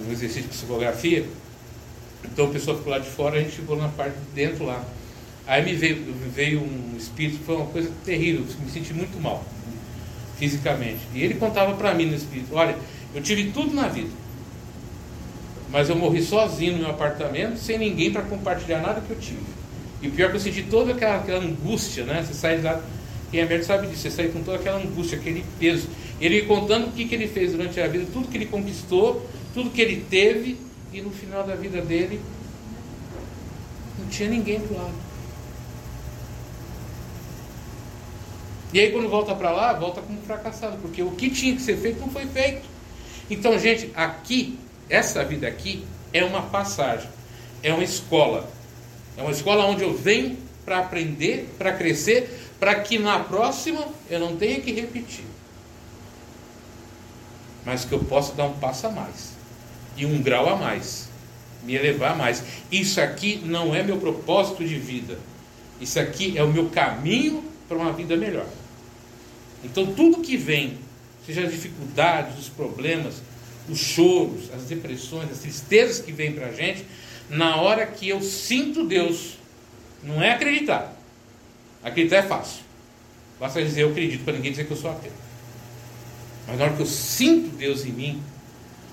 um 0.07 0.11
exercício 0.11 0.43
de 0.43 0.49
psicografia, 0.49 1.25
então 2.23 2.45
o 2.45 2.49
pessoal 2.49 2.77
ficou 2.77 2.91
lá 2.91 2.99
de 2.99 3.09
fora, 3.09 3.37
a 3.37 3.41
gente 3.41 3.55
ficou 3.55 3.77
na 3.77 3.87
parte 3.89 4.15
de 4.15 4.31
dentro 4.33 4.65
lá. 4.65 4.83
Aí 5.47 5.63
me 5.63 5.73
veio, 5.73 6.13
veio 6.33 6.61
um 6.61 6.95
espírito, 6.97 7.43
foi 7.43 7.55
uma 7.55 7.65
coisa 7.67 7.91
terrível, 8.05 8.45
me 8.63 8.69
senti 8.69 8.93
muito 8.93 9.19
mal, 9.19 9.43
fisicamente. 10.37 10.99
E 11.13 11.23
ele 11.23 11.35
contava 11.35 11.75
para 11.75 11.93
mim 11.93 12.05
no 12.05 12.15
espírito: 12.15 12.53
olha, 12.53 12.75
eu 13.15 13.21
tive 13.21 13.51
tudo 13.51 13.73
na 13.73 13.87
vida, 13.87 14.09
mas 15.71 15.89
eu 15.89 15.95
morri 15.95 16.21
sozinho 16.21 16.73
no 16.73 16.79
meu 16.79 16.89
apartamento, 16.91 17.57
sem 17.57 17.77
ninguém 17.77 18.11
para 18.11 18.21
compartilhar 18.21 18.79
nada 18.79 19.01
que 19.01 19.09
eu 19.09 19.17
tive. 19.17 19.59
E 20.01 20.07
o 20.07 20.11
pior 20.11 20.27
é 20.27 20.29
que 20.29 20.35
eu 20.37 20.41
senti 20.41 20.63
toda 20.63 20.93
aquela, 20.93 21.17
aquela 21.17 21.43
angústia, 21.43 22.05
né? 22.05 22.23
Você 22.25 22.33
sai 22.33 22.61
lá, 22.61 22.81
quem 23.31 23.41
é 23.41 23.45
médico 23.45 23.65
sabe 23.65 23.87
disso, 23.87 24.01
você 24.01 24.11
sai 24.11 24.27
com 24.29 24.41
toda 24.41 24.57
aquela 24.57 24.77
angústia, 24.77 25.17
aquele 25.17 25.45
peso. 25.59 25.87
Ele 26.19 26.43
contando 26.43 26.87
o 26.87 26.91
que, 26.91 27.05
que 27.05 27.15
ele 27.15 27.27
fez 27.27 27.51
durante 27.51 27.79
a 27.79 27.87
vida, 27.87 28.05
tudo 28.11 28.27
que 28.27 28.37
ele 28.37 28.47
conquistou, 28.47 29.27
tudo 29.53 29.69
que 29.69 29.81
ele 29.81 30.05
teve, 30.09 30.57
e 30.91 31.01
no 31.01 31.11
final 31.11 31.43
da 31.43 31.55
vida 31.55 31.81
dele 31.81 32.19
não 33.97 34.07
tinha 34.07 34.29
ninguém 34.29 34.59
do 34.59 34.73
lado. 34.73 34.93
E 38.71 38.79
aí 38.79 38.91
quando 38.91 39.09
volta 39.09 39.33
para 39.33 39.51
lá, 39.51 39.73
volta 39.73 40.01
como 40.01 40.21
fracassado, 40.21 40.77
porque 40.77 41.01
o 41.01 41.11
que 41.11 41.29
tinha 41.29 41.55
que 41.55 41.61
ser 41.61 41.77
feito 41.77 41.99
não 41.99 42.09
foi 42.09 42.25
feito. 42.25 42.61
Então, 43.29 43.57
gente, 43.59 43.91
aqui, 43.95 44.57
essa 44.89 45.23
vida 45.23 45.47
aqui 45.47 45.83
é 46.11 46.23
uma 46.23 46.43
passagem, 46.43 47.09
é 47.61 47.73
uma 47.73 47.83
escola. 47.83 48.49
É 49.17 49.21
uma 49.21 49.31
escola 49.31 49.65
onde 49.65 49.83
eu 49.83 49.93
venho 49.93 50.37
para 50.65 50.79
aprender, 50.79 51.49
para 51.57 51.73
crescer, 51.73 52.48
para 52.59 52.75
que 52.81 52.99
na 52.99 53.19
próxima 53.19 53.87
eu 54.09 54.19
não 54.19 54.35
tenha 54.35 54.59
que 54.59 54.71
repetir. 54.71 55.25
Mas 57.65 57.85
que 57.85 57.93
eu 57.93 57.99
possa 57.99 58.33
dar 58.33 58.45
um 58.45 58.53
passo 58.53 58.87
a 58.87 58.91
mais 58.91 59.33
e 59.95 60.05
um 60.05 60.21
grau 60.21 60.49
a 60.49 60.55
mais, 60.55 61.09
me 61.63 61.75
elevar 61.75 62.11
a 62.11 62.15
mais. 62.15 62.43
Isso 62.71 62.99
aqui 63.01 63.41
não 63.43 63.73
é 63.73 63.83
meu 63.83 63.97
propósito 63.97 64.63
de 64.63 64.77
vida. 64.77 65.17
Isso 65.79 65.99
aqui 65.99 66.37
é 66.37 66.43
o 66.43 66.47
meu 66.47 66.69
caminho 66.69 67.43
para 67.67 67.77
uma 67.77 67.93
vida 67.93 68.15
melhor. 68.15 68.47
Então, 69.63 69.87
tudo 69.93 70.21
que 70.21 70.37
vem, 70.37 70.77
seja 71.25 71.43
as 71.43 71.51
dificuldades, 71.51 72.39
os 72.39 72.49
problemas, 72.49 73.15
os 73.69 73.77
choros, 73.77 74.51
as 74.53 74.63
depressões, 74.63 75.31
as 75.31 75.39
tristezas 75.39 75.99
que 75.99 76.11
vêm 76.11 76.33
para 76.33 76.47
a 76.47 76.51
gente, 76.51 76.85
na 77.29 77.57
hora 77.57 77.85
que 77.85 78.09
eu 78.09 78.21
sinto 78.21 78.85
Deus, 78.85 79.37
não 80.03 80.21
é 80.21 80.31
acreditar. 80.31 80.98
Acreditar 81.83 82.17
é 82.17 82.23
fácil. 82.23 82.61
Basta 83.39 83.63
dizer 83.63 83.83
eu 83.83 83.89
acredito 83.89 84.23
para 84.23 84.33
ninguém 84.33 84.51
dizer 84.51 84.65
que 84.65 84.71
eu 84.71 84.77
sou 84.77 84.91
ateu. 84.91 85.11
Mas 86.47 86.57
na 86.57 86.65
hora 86.65 86.73
que 86.73 86.81
eu 86.81 86.85
sinto 86.85 87.55
Deus 87.55 87.85
em 87.85 87.91
mim, 87.91 88.23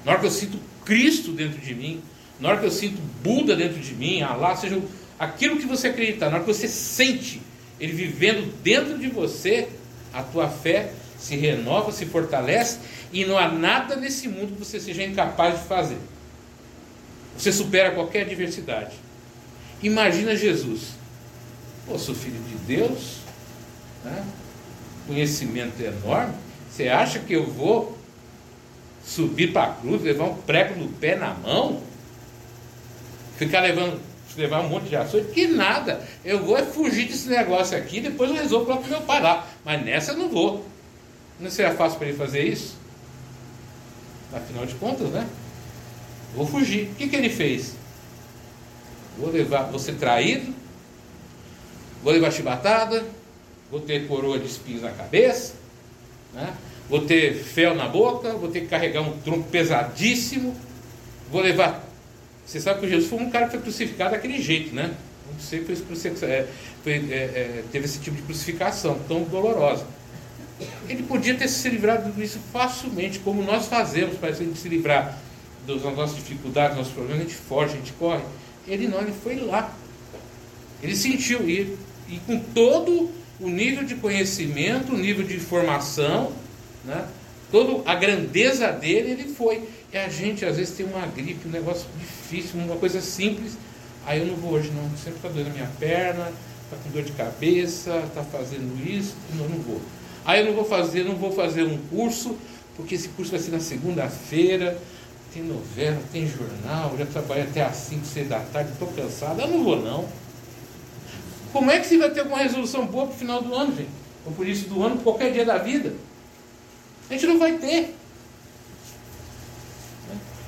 na 0.05 0.13
hora 0.13 0.21
que 0.21 0.27
eu 0.27 0.31
sinto 0.31 0.59
Cristo 0.85 1.33
dentro 1.33 1.59
de 1.59 1.75
mim, 1.75 2.03
na 2.39 2.51
hora 2.51 2.59
que 2.59 2.67
eu 2.67 2.71
sinto 2.71 3.01
Buda 3.23 3.57
dentro 3.57 3.81
de 3.81 3.95
mim, 3.95 4.23
Allah, 4.23 4.55
seja 4.55 4.81
aquilo 5.19 5.59
que 5.59 5.67
você 5.67 5.89
acredita, 5.89 6.27
na 6.29 6.37
hora 6.37 6.45
que 6.45 6.53
você 6.53 6.69
sente 6.69 7.41
Ele 7.81 7.93
vivendo 7.93 8.53
dentro 8.63 8.99
de 8.99 9.09
você, 9.09 9.69
a 10.13 10.23
tua 10.23 10.49
fé 10.49 10.93
se 11.19 11.35
renova, 11.37 11.91
se 11.91 12.07
fortalece 12.07 12.79
e 13.13 13.25
não 13.25 13.39
há 13.39 13.49
nada 13.49 13.97
nesse 13.97 14.29
mundo 14.29 14.55
que 14.55 14.65
você 14.65 14.79
seja 14.79 15.03
incapaz 15.03 15.61
de 15.61 15.67
fazer. 15.67 15.99
Você 17.37 17.53
supera 17.53 17.91
qualquer 17.91 18.23
adversidade. 18.23 18.95
Imagina 19.83 20.37
Jesus. 20.37 20.96
Pô, 21.87 21.99
sou 21.99 22.15
filho 22.15 22.41
de 22.43 22.55
Deus, 22.67 23.19
né? 24.05 24.25
conhecimento 25.07 25.81
enorme. 25.81 26.35
Você 26.71 26.89
acha 26.89 27.21
que 27.21 27.33
eu 27.33 27.47
vou 27.51 27.97
subir 29.05 29.53
para 29.53 29.71
a 29.71 29.75
cruz, 29.75 30.03
levar 30.03 30.25
um 30.25 30.35
prego 30.35 30.79
no 30.79 30.89
pé 30.89 31.17
na 31.17 31.33
mão? 31.33 31.81
Ficar 33.39 33.61
levando 33.61 34.01
levar 34.37 34.61
um 34.61 34.69
monte 34.69 34.89
de 34.89 34.97
ações, 34.97 35.27
que 35.33 35.47
nada. 35.47 36.03
Eu 36.25 36.45
vou 36.45 36.57
é 36.57 36.63
fugir 36.63 37.07
desse 37.07 37.29
negócio 37.29 37.77
aqui, 37.77 38.01
depois 38.01 38.31
eu 38.31 38.37
resolvo 38.37 38.69
lá 38.71 38.81
meu 38.81 39.01
pai 39.03 39.21
lá. 39.21 39.47
Mas 39.65 39.85
nessa 39.85 40.13
eu 40.13 40.19
não 40.19 40.29
vou. 40.29 40.67
Não 41.41 41.51
seria 41.51 41.75
fácil 41.75 41.99
para 41.99 42.09
ele 42.09 42.17
fazer 42.17 42.43
isso? 42.43 42.77
Afinal 44.33 44.67
de 44.67 44.75
contas, 44.75 45.09
né? 45.11 45.27
Vou 46.35 46.47
fugir. 46.47 46.91
O 46.91 46.95
que, 46.95 47.09
que 47.09 47.17
ele 47.17 47.31
fez? 47.31 47.75
Vou 49.19 49.31
levar, 49.31 49.65
vou 49.65 49.79
ser 49.79 49.95
traído, 49.95 50.55
vou 52.07 52.13
levar 52.13 52.31
chibatada, 52.31 53.05
vou 53.69 53.81
ter 53.81 54.07
coroa 54.07 54.39
de 54.39 54.47
espinhos 54.47 54.83
na 54.83 54.91
cabeça, 54.91 55.55
né? 56.33 56.55
vou 56.89 57.01
ter 57.01 57.35
fel 57.35 57.75
na 57.75 57.89
boca, 57.89 58.33
vou 58.35 58.49
ter 58.49 58.61
que 58.61 58.69
carregar 58.69 59.01
um 59.01 59.19
tronco 59.19 59.49
pesadíssimo, 59.51 60.55
vou 61.33 61.41
levar 61.41 61.85
você 62.47 62.61
sabe 62.61 62.79
que 62.79 62.89
Jesus 62.89 63.11
foi 63.11 63.19
um 63.19 63.29
cara 63.29 63.47
que 63.47 63.53
foi 63.53 63.61
crucificado 63.61 64.13
daquele 64.13 64.41
jeito, 64.41 64.73
né? 64.73 64.95
Não 65.33 65.41
sei 65.41 65.65
foi, 65.65 65.75
é, 66.29 66.47
foi, 66.85 66.93
é, 66.93 67.17
é, 67.17 67.65
teve 67.73 67.87
esse 67.87 67.99
tipo 67.99 68.15
de 68.15 68.23
crucificação 68.23 69.01
tão 69.09 69.25
dolorosa. 69.25 69.85
Ele 70.89 71.03
podia 71.03 71.35
ter 71.35 71.49
se 71.49 71.69
livrado 71.69 72.13
disso 72.13 72.39
facilmente, 72.53 73.19
como 73.19 73.43
nós 73.43 73.67
fazemos 73.67 74.17
para 74.17 74.33
se 74.33 74.69
livrar 74.69 75.19
das 75.67 75.83
nossas 75.83 76.15
dificuldades, 76.15 76.77
dos 76.77 76.79
nossos 76.79 76.93
problemas, 76.93 77.23
a 77.23 77.29
gente 77.29 77.35
foge, 77.35 77.73
a 77.73 77.77
gente 77.79 77.93
corre. 77.95 78.23
Ele 78.69 78.87
não, 78.87 79.01
ele 79.01 79.13
foi 79.13 79.41
lá. 79.41 79.75
Ele 80.81 80.95
sentiu, 80.95 81.51
e, 81.51 81.77
e 82.09 82.19
com 82.21 82.39
todo 82.39 83.11
o 83.41 83.49
nível 83.49 83.85
de 83.85 83.95
conhecimento, 83.97 84.93
o 84.93 84.99
nível 84.99 85.25
de 85.25 85.39
formação, 85.39 86.33
né? 86.85 87.07
toda 87.51 87.89
a 87.89 87.95
grandeza 87.95 88.71
dele, 88.73 89.13
ele 89.13 89.35
foi. 89.35 89.69
E 89.93 89.97
a 89.97 90.09
gente 90.09 90.45
às 90.45 90.57
vezes 90.57 90.77
tem 90.77 90.87
uma 90.87 91.07
gripe, 91.07 91.49
um 91.49 91.51
negócio 91.51 91.87
difícil, 91.99 92.61
uma 92.61 92.77
coisa 92.77 93.01
simples. 93.01 93.57
Aí 94.05 94.21
eu 94.21 94.27
não 94.27 94.37
vou 94.37 94.53
hoje 94.53 94.71
não, 94.71 94.83
sempre 94.97 95.17
está 95.17 95.29
doendo 95.29 95.51
a 95.51 95.53
minha 95.53 95.71
perna, 95.79 96.33
está 96.65 96.77
com 96.83 96.91
dor 96.91 97.03
de 97.03 97.13
cabeça, 97.13 98.03
está 98.07 98.23
fazendo 98.23 98.89
isso, 98.89 99.17
não, 99.35 99.49
não 99.49 99.59
vou. 99.59 99.81
Aí 100.25 100.41
eu 100.41 100.47
não 100.47 100.55
vou 100.55 100.65
fazer, 100.65 101.05
não 101.05 101.17
vou 101.17 101.33
fazer 101.33 101.65
um 101.65 101.79
curso, 101.89 102.37
porque 102.77 102.95
esse 102.95 103.09
curso 103.11 103.31
vai 103.31 103.41
ser 103.41 103.51
na 103.51 103.61
segunda-feira, 103.61 104.79
tem 105.33 105.43
novela, 105.43 106.01
tem 106.13 106.27
jornal, 106.29 106.95
já 106.99 107.07
trabalhei 107.07 107.45
até 107.45 107.63
às 107.63 107.77
5, 107.77 108.07
6 108.07 108.29
da 108.29 108.41
tarde, 108.41 108.73
estou 108.73 108.89
cansado, 108.89 109.41
eu 109.41 109.49
não 109.49 109.65
vou 109.65 109.81
não. 109.81 110.05
Como 111.57 111.71
é 111.71 111.81
que 111.81 111.87
você 111.87 111.97
vai 111.97 112.11
ter 112.11 112.21
alguma 112.21 112.37
resolução 112.37 112.85
boa 112.85 113.07
para 113.07 113.15
o 113.15 113.19
final 113.19 113.41
do 113.41 113.55
ano, 113.55 113.75
gente? 113.75 113.89
Ou 114.27 114.33
por 114.33 114.47
isso 114.47 114.69
do 114.69 114.85
ano, 114.85 114.99
qualquer 114.99 115.33
dia 115.33 115.43
da 115.43 115.57
vida? 115.57 115.95
A 117.09 117.15
gente 117.15 117.27
não 117.27 117.39
vai 117.39 117.55
ter. 117.55 117.97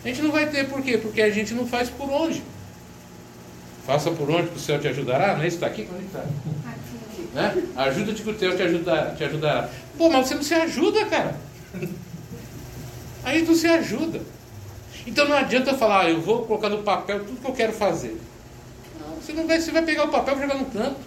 A 0.04 0.08
gente 0.08 0.20
não 0.20 0.30
vai 0.30 0.50
ter 0.50 0.68
por 0.68 0.82
quê? 0.82 0.98
Porque 0.98 1.22
a 1.22 1.30
gente 1.30 1.54
não 1.54 1.66
faz 1.66 1.88
por 1.88 2.10
onde. 2.10 2.42
Faça 3.86 4.10
por 4.10 4.30
onde 4.30 4.48
que 4.48 4.56
o 4.56 4.60
céu 4.60 4.78
te 4.78 4.86
ajudará, 4.86 5.34
não 5.34 5.44
é 5.44 5.46
isso? 5.46 5.56
Está 5.56 5.68
aqui? 5.68 5.88
Onde 5.90 6.04
está? 6.04 6.26
Né? 7.32 7.62
Ajuda-te 7.74 8.22
que 8.22 8.28
o 8.28 8.34
teu 8.34 8.54
te, 8.54 8.62
ajuda, 8.62 9.14
te 9.16 9.24
ajudará. 9.24 9.70
Pô, 9.96 10.10
mas 10.10 10.28
você 10.28 10.34
não 10.34 10.42
se 10.42 10.52
ajuda, 10.52 11.06
cara. 11.06 11.36
Aí 13.24 13.46
tu 13.46 13.54
se 13.54 13.66
ajuda. 13.66 14.20
Então 15.06 15.26
não 15.26 15.36
adianta 15.38 15.72
falar, 15.72 16.02
ah, 16.02 16.10
eu 16.10 16.20
vou 16.20 16.44
colocar 16.44 16.68
no 16.68 16.82
papel 16.82 17.24
tudo 17.24 17.40
que 17.40 17.48
eu 17.48 17.54
quero 17.54 17.72
fazer. 17.72 18.14
Você 19.28 19.34
não 19.34 19.46
vai, 19.46 19.60
você 19.60 19.70
vai 19.70 19.82
pegar 19.82 20.04
o 20.04 20.08
papel 20.08 20.38
e 20.38 20.40
jogar 20.40 20.54
no 20.54 20.64
canto. 20.64 21.00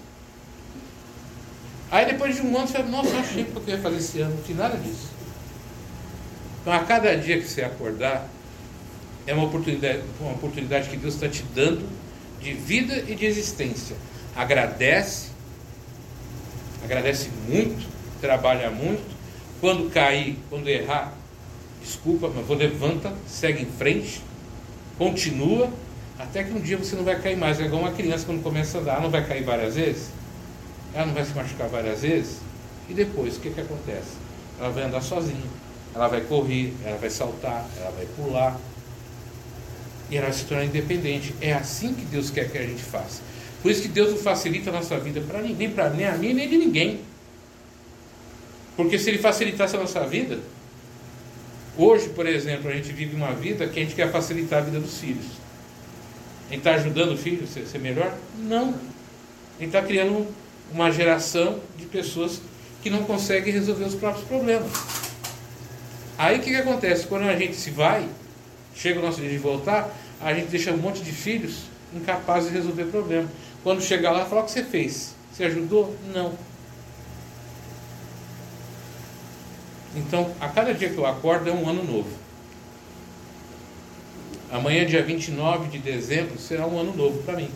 Aí 1.89 2.05
depois 2.05 2.35
de 2.35 2.43
um 2.43 2.55
ano 2.55 2.67
você 2.67 2.77
vai, 2.77 2.87
nossa, 2.87 3.17
achei 3.17 3.45
que 3.45 3.55
eu 3.55 3.61
queria 3.61 3.81
fazer 3.81 3.97
esse 3.97 4.21
ano. 4.21 4.39
Não 4.47 4.55
nada 4.55 4.77
disso. 4.77 5.09
Então 6.61 6.71
a 6.71 6.83
cada 6.83 7.17
dia 7.17 7.41
que 7.41 7.47
você 7.47 7.63
acordar, 7.63 8.29
é 9.25 9.33
uma 9.33 9.45
oportunidade, 9.45 10.03
uma 10.19 10.33
oportunidade 10.33 10.87
que 10.87 10.97
Deus 10.97 11.15
está 11.15 11.27
te 11.27 11.41
dando 11.55 11.89
de 12.39 12.53
vida 12.53 13.03
e 13.07 13.15
de 13.15 13.25
existência. 13.25 13.95
Agradece, 14.35 15.29
agradece 16.83 17.31
muito, 17.47 17.87
trabalha 18.21 18.69
muito. 18.69 19.01
Quando 19.59 19.89
cair, 19.89 20.37
quando 20.47 20.67
errar, 20.67 21.11
desculpa, 21.81 22.31
mas 22.33 22.45
vou 22.45 22.55
levanta, 22.55 23.11
segue 23.27 23.63
em 23.63 23.71
frente, 23.71 24.21
continua, 24.99 25.73
até 26.21 26.43
que 26.43 26.53
um 26.53 26.59
dia 26.59 26.77
você 26.77 26.95
não 26.95 27.03
vai 27.03 27.19
cair 27.19 27.35
mais. 27.35 27.59
É 27.59 27.65
igual 27.65 27.81
uma 27.81 27.91
criança 27.91 28.25
quando 28.25 28.43
começa 28.43 28.77
a 28.77 28.81
andar, 28.81 28.93
ela 28.93 29.01
não 29.01 29.09
vai 29.09 29.25
cair 29.25 29.43
várias 29.43 29.75
vezes, 29.75 30.09
ela 30.93 31.07
não 31.07 31.13
vai 31.13 31.25
se 31.25 31.33
machucar 31.33 31.67
várias 31.67 32.01
vezes, 32.01 32.37
e 32.87 32.93
depois 32.93 33.37
o 33.37 33.39
que, 33.39 33.49
que 33.49 33.61
acontece? 33.61 34.21
Ela 34.59 34.69
vai 34.69 34.83
andar 34.83 35.01
sozinha, 35.01 35.49
ela 35.95 36.07
vai 36.07 36.21
correr, 36.21 36.73
ela 36.85 36.97
vai 36.97 37.09
saltar, 37.09 37.65
ela 37.77 37.91
vai 37.91 38.05
pular, 38.15 38.59
e 40.09 40.17
ela 40.17 40.31
se 40.31 40.45
tornar 40.45 40.65
independente. 40.65 41.33
É 41.41 41.53
assim 41.53 41.93
que 41.93 42.05
Deus 42.05 42.29
quer 42.29 42.51
que 42.51 42.57
a 42.57 42.63
gente 42.63 42.83
faça. 42.83 43.21
Por 43.61 43.71
isso 43.71 43.81
que 43.81 43.87
Deus 43.87 44.11
não 44.11 44.17
facilita 44.17 44.69
a 44.69 44.73
nossa 44.73 44.99
vida 44.99 45.21
para 45.21 45.41
ninguém, 45.41 45.71
para 45.71 45.89
nem 45.89 46.05
a 46.05 46.17
mim, 46.17 46.33
nem 46.33 46.47
de 46.47 46.57
ninguém. 46.57 47.01
Porque 48.75 48.99
se 48.99 49.09
Ele 49.09 49.19
facilitasse 49.19 49.75
a 49.75 49.79
nossa 49.79 50.05
vida, 50.05 50.39
hoje, 51.77 52.09
por 52.09 52.27
exemplo, 52.27 52.69
a 52.69 52.73
gente 52.73 52.91
vive 52.91 53.15
uma 53.15 53.33
vida 53.33 53.67
que 53.67 53.79
a 53.79 53.83
gente 53.83 53.95
quer 53.95 54.11
facilitar 54.11 54.59
a 54.59 54.61
vida 54.63 54.79
dos 54.79 54.97
filhos. 54.97 55.40
Gente 56.51 56.57
está 56.57 56.73
ajudando 56.73 57.13
o 57.13 57.17
filho 57.17 57.45
a 57.45 57.47
ser, 57.47 57.79
melhor? 57.79 58.13
Não. 58.37 58.73
Gente 59.57 59.67
está 59.67 59.81
criando 59.81 60.27
uma 60.69 60.91
geração 60.91 61.61
de 61.77 61.85
pessoas 61.85 62.41
que 62.83 62.89
não 62.89 63.05
conseguem 63.05 63.53
resolver 63.53 63.85
os 63.85 63.95
próprios 63.95 64.27
problemas. 64.27 64.69
Aí 66.17 66.39
o 66.39 66.41
que, 66.41 66.49
que 66.49 66.57
acontece? 66.57 67.07
Quando 67.07 67.23
a 67.23 67.37
gente 67.37 67.55
se 67.55 67.71
vai, 67.71 68.05
chega 68.75 68.99
o 68.99 69.01
nosso 69.01 69.21
dia 69.21 69.29
de 69.29 69.37
voltar, 69.37 69.95
a 70.19 70.33
gente 70.33 70.49
deixa 70.49 70.73
um 70.73 70.77
monte 70.77 71.01
de 71.01 71.13
filhos 71.13 71.63
incapazes 71.93 72.51
de 72.51 72.57
resolver 72.57 72.83
problema. 72.85 73.29
Quando 73.63 73.81
chegar 73.81 74.11
lá, 74.11 74.25
falar 74.25 74.41
o 74.41 74.45
que 74.45 74.51
você 74.51 74.63
fez. 74.63 75.15
Você 75.31 75.45
ajudou? 75.45 75.95
Não. 76.13 76.33
Então, 79.95 80.35
a 80.41 80.49
cada 80.49 80.73
dia 80.73 80.89
que 80.89 80.97
eu 80.97 81.05
acordo 81.05 81.49
é 81.49 81.53
um 81.53 81.69
ano 81.69 81.81
novo. 81.81 82.20
Amanhã, 84.51 84.85
dia 84.85 85.01
29 85.01 85.69
de 85.69 85.79
dezembro, 85.79 86.37
será 86.37 86.67
um 86.67 86.77
ano 86.77 86.93
novo 86.93 87.23
para 87.23 87.37
mim. 87.37 87.49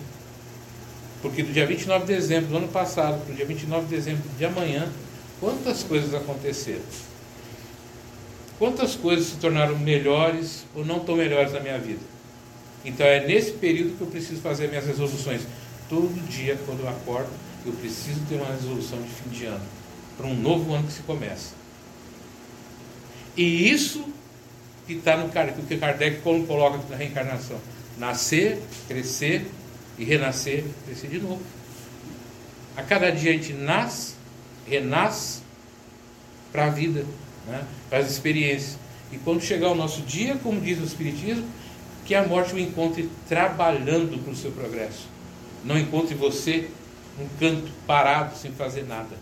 Porque 1.22 1.44
do 1.44 1.52
dia 1.52 1.66
29 1.66 2.06
de 2.06 2.14
dezembro 2.14 2.50
do 2.52 2.58
ano 2.58 2.68
passado 2.70 3.22
para 3.24 3.34
o 3.34 3.36
dia 3.36 3.46
29 3.46 3.88
de 3.88 3.96
dezembro 3.96 4.24
de 4.38 4.46
amanhã, 4.46 4.88
quantas 5.40 5.84
coisas 5.84 6.14
aconteceram? 6.14 6.84
Quantas 8.58 8.96
coisas 8.96 9.28
se 9.28 9.36
tornaram 9.36 9.78
melhores 9.78 10.66
ou 10.74 10.86
não 10.86 11.00
tão 11.00 11.18
melhores 11.18 11.52
na 11.52 11.60
minha 11.60 11.78
vida? 11.78 12.00
Então 12.86 13.06
é 13.06 13.26
nesse 13.26 13.52
período 13.52 13.98
que 13.98 14.02
eu 14.02 14.08
preciso 14.08 14.40
fazer 14.40 14.70
minhas 14.70 14.86
resoluções. 14.86 15.42
Todo 15.90 16.30
dia, 16.30 16.58
quando 16.66 16.80
eu 16.82 16.90
acordo, 16.90 17.30
eu 17.66 17.74
preciso 17.74 18.22
ter 18.30 18.36
uma 18.36 18.52
resolução 18.54 19.02
de 19.02 19.10
fim 19.10 19.30
de 19.30 19.46
ano, 19.46 19.66
para 20.16 20.28
um 20.28 20.36
novo 20.36 20.74
ano 20.74 20.88
que 20.88 20.94
se 20.94 21.02
começa. 21.02 21.54
E 23.36 23.70
isso 23.70 24.06
que 24.86 24.94
está 24.94 25.18
no 25.18 25.30
que 25.68 25.78
Kardec 25.78 26.22
coloca 26.22 26.80
na 26.90 26.96
reencarnação: 26.96 27.60
nascer, 27.98 28.62
crescer 28.88 29.46
e 29.98 30.04
renascer, 30.04 30.64
crescer 30.86 31.08
de 31.08 31.20
novo. 31.20 31.42
A 32.76 32.84
cada 32.84 33.12
dia 33.12 33.32
a 33.32 33.34
gente 33.34 33.54
nasce, 33.54 34.16
renasce 34.68 35.42
para 36.52 36.66
a 36.66 36.70
vida, 36.70 37.06
né? 37.48 37.64
para 37.90 38.00
as 38.00 38.12
experiências. 38.12 38.78
E 39.12 39.18
quando 39.18 39.42
chegar 39.42 39.70
o 39.70 39.76
nosso 39.76 40.02
dia, 40.02 40.36
como 40.36 40.60
diz 40.60 40.80
o 40.80 40.84
Espiritismo, 40.84 41.48
que 42.06 42.14
a 42.14 42.28
morte 42.28 42.54
o 42.54 42.60
encontre 42.60 43.10
trabalhando 43.28 44.22
para 44.24 44.32
o 44.32 44.36
seu 44.36 44.52
progresso. 44.52 45.08
Não 45.64 45.78
encontre 45.78 46.14
você 46.14 46.70
um 47.20 47.28
canto 47.40 47.72
parado 47.88 48.38
sem 48.38 48.52
fazer 48.52 48.84
nada. 48.84 49.18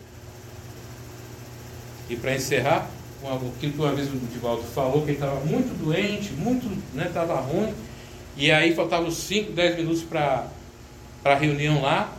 E 2.10 2.16
para 2.16 2.36
encerrar, 2.36 2.90
aquilo 3.28 3.74
que 3.74 3.80
uma 3.80 3.94
vez 3.94 4.08
o 4.10 4.18
Divaldo 4.18 4.64
falou, 4.64 5.02
que 5.02 5.12
ele 5.12 5.14
estava 5.14 5.40
muito 5.46 5.74
doente, 5.84 6.34
muito, 6.34 6.68
né, 6.94 7.08
estava 7.08 7.40
ruim, 7.40 7.74
e 8.36 8.52
aí 8.52 8.74
faltavam 8.76 9.12
5, 9.12 9.52
10 9.52 9.78
minutos 9.78 10.04
para 10.04 10.48
a 11.24 11.36
reunião 11.36 11.82
lá. 11.82 12.12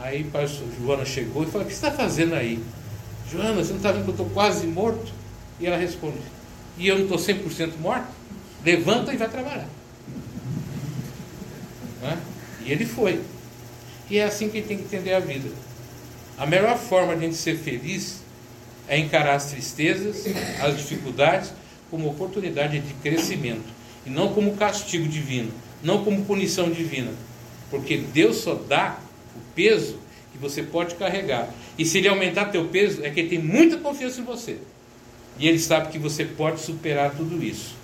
Aí 0.00 0.26
a 0.32 0.46
Joana 0.46 1.04
chegou 1.04 1.42
e 1.42 1.46
falou: 1.46 1.66
O 1.66 1.68
que 1.68 1.74
você 1.74 1.86
está 1.86 1.90
fazendo 1.90 2.34
aí? 2.34 2.62
Joana, 3.30 3.54
você 3.54 3.70
não 3.70 3.78
está 3.78 3.92
vendo 3.92 4.04
que 4.04 4.10
eu 4.10 4.12
estou 4.12 4.30
quase 4.30 4.66
morto? 4.66 5.12
E 5.60 5.66
ela 5.66 5.76
responde: 5.76 6.18
E 6.78 6.88
eu 6.88 6.96
não 6.96 7.02
estou 7.02 7.18
100% 7.18 7.78
morto? 7.80 8.06
Levanta 8.64 9.12
e 9.12 9.16
vai 9.16 9.28
trabalhar. 9.28 9.68
Né? 12.00 12.16
E 12.64 12.70
ele 12.70 12.86
foi. 12.86 13.20
E 14.08 14.18
é 14.18 14.24
assim 14.24 14.48
que 14.48 14.62
tem 14.62 14.76
que 14.76 14.84
entender 14.84 15.12
a 15.14 15.18
vida. 15.18 15.48
A 16.38 16.46
melhor 16.46 16.78
forma 16.78 17.16
de 17.16 17.24
a 17.24 17.28
gente 17.28 17.36
ser 17.36 17.58
feliz 17.58 18.22
é 18.88 18.98
encarar 18.98 19.34
as 19.34 19.46
tristezas, 19.50 20.24
as 20.60 20.78
dificuldades, 20.78 21.52
como 21.90 22.08
oportunidade 22.08 22.80
de 22.80 22.94
crescimento. 22.94 23.64
E 24.06 24.10
não 24.10 24.32
como 24.32 24.56
castigo 24.56 25.06
divino, 25.06 25.52
não 25.82 26.04
como 26.04 26.24
punição 26.24 26.70
divina. 26.70 27.12
Porque 27.70 27.98
Deus 27.98 28.38
só 28.38 28.54
dá 28.54 28.98
o 29.36 29.40
peso 29.54 29.98
que 30.32 30.38
você 30.38 30.62
pode 30.62 30.94
carregar. 30.94 31.50
E 31.78 31.84
se 31.84 31.98
ele 31.98 32.08
aumentar 32.08 32.46
teu 32.46 32.66
peso, 32.66 33.04
é 33.04 33.10
que 33.10 33.20
ele 33.20 33.28
tem 33.28 33.38
muita 33.38 33.76
confiança 33.76 34.20
em 34.20 34.24
você. 34.24 34.56
E 35.38 35.46
ele 35.46 35.58
sabe 35.58 35.92
que 35.92 35.98
você 35.98 36.24
pode 36.24 36.60
superar 36.60 37.14
tudo 37.14 37.42
isso. 37.44 37.74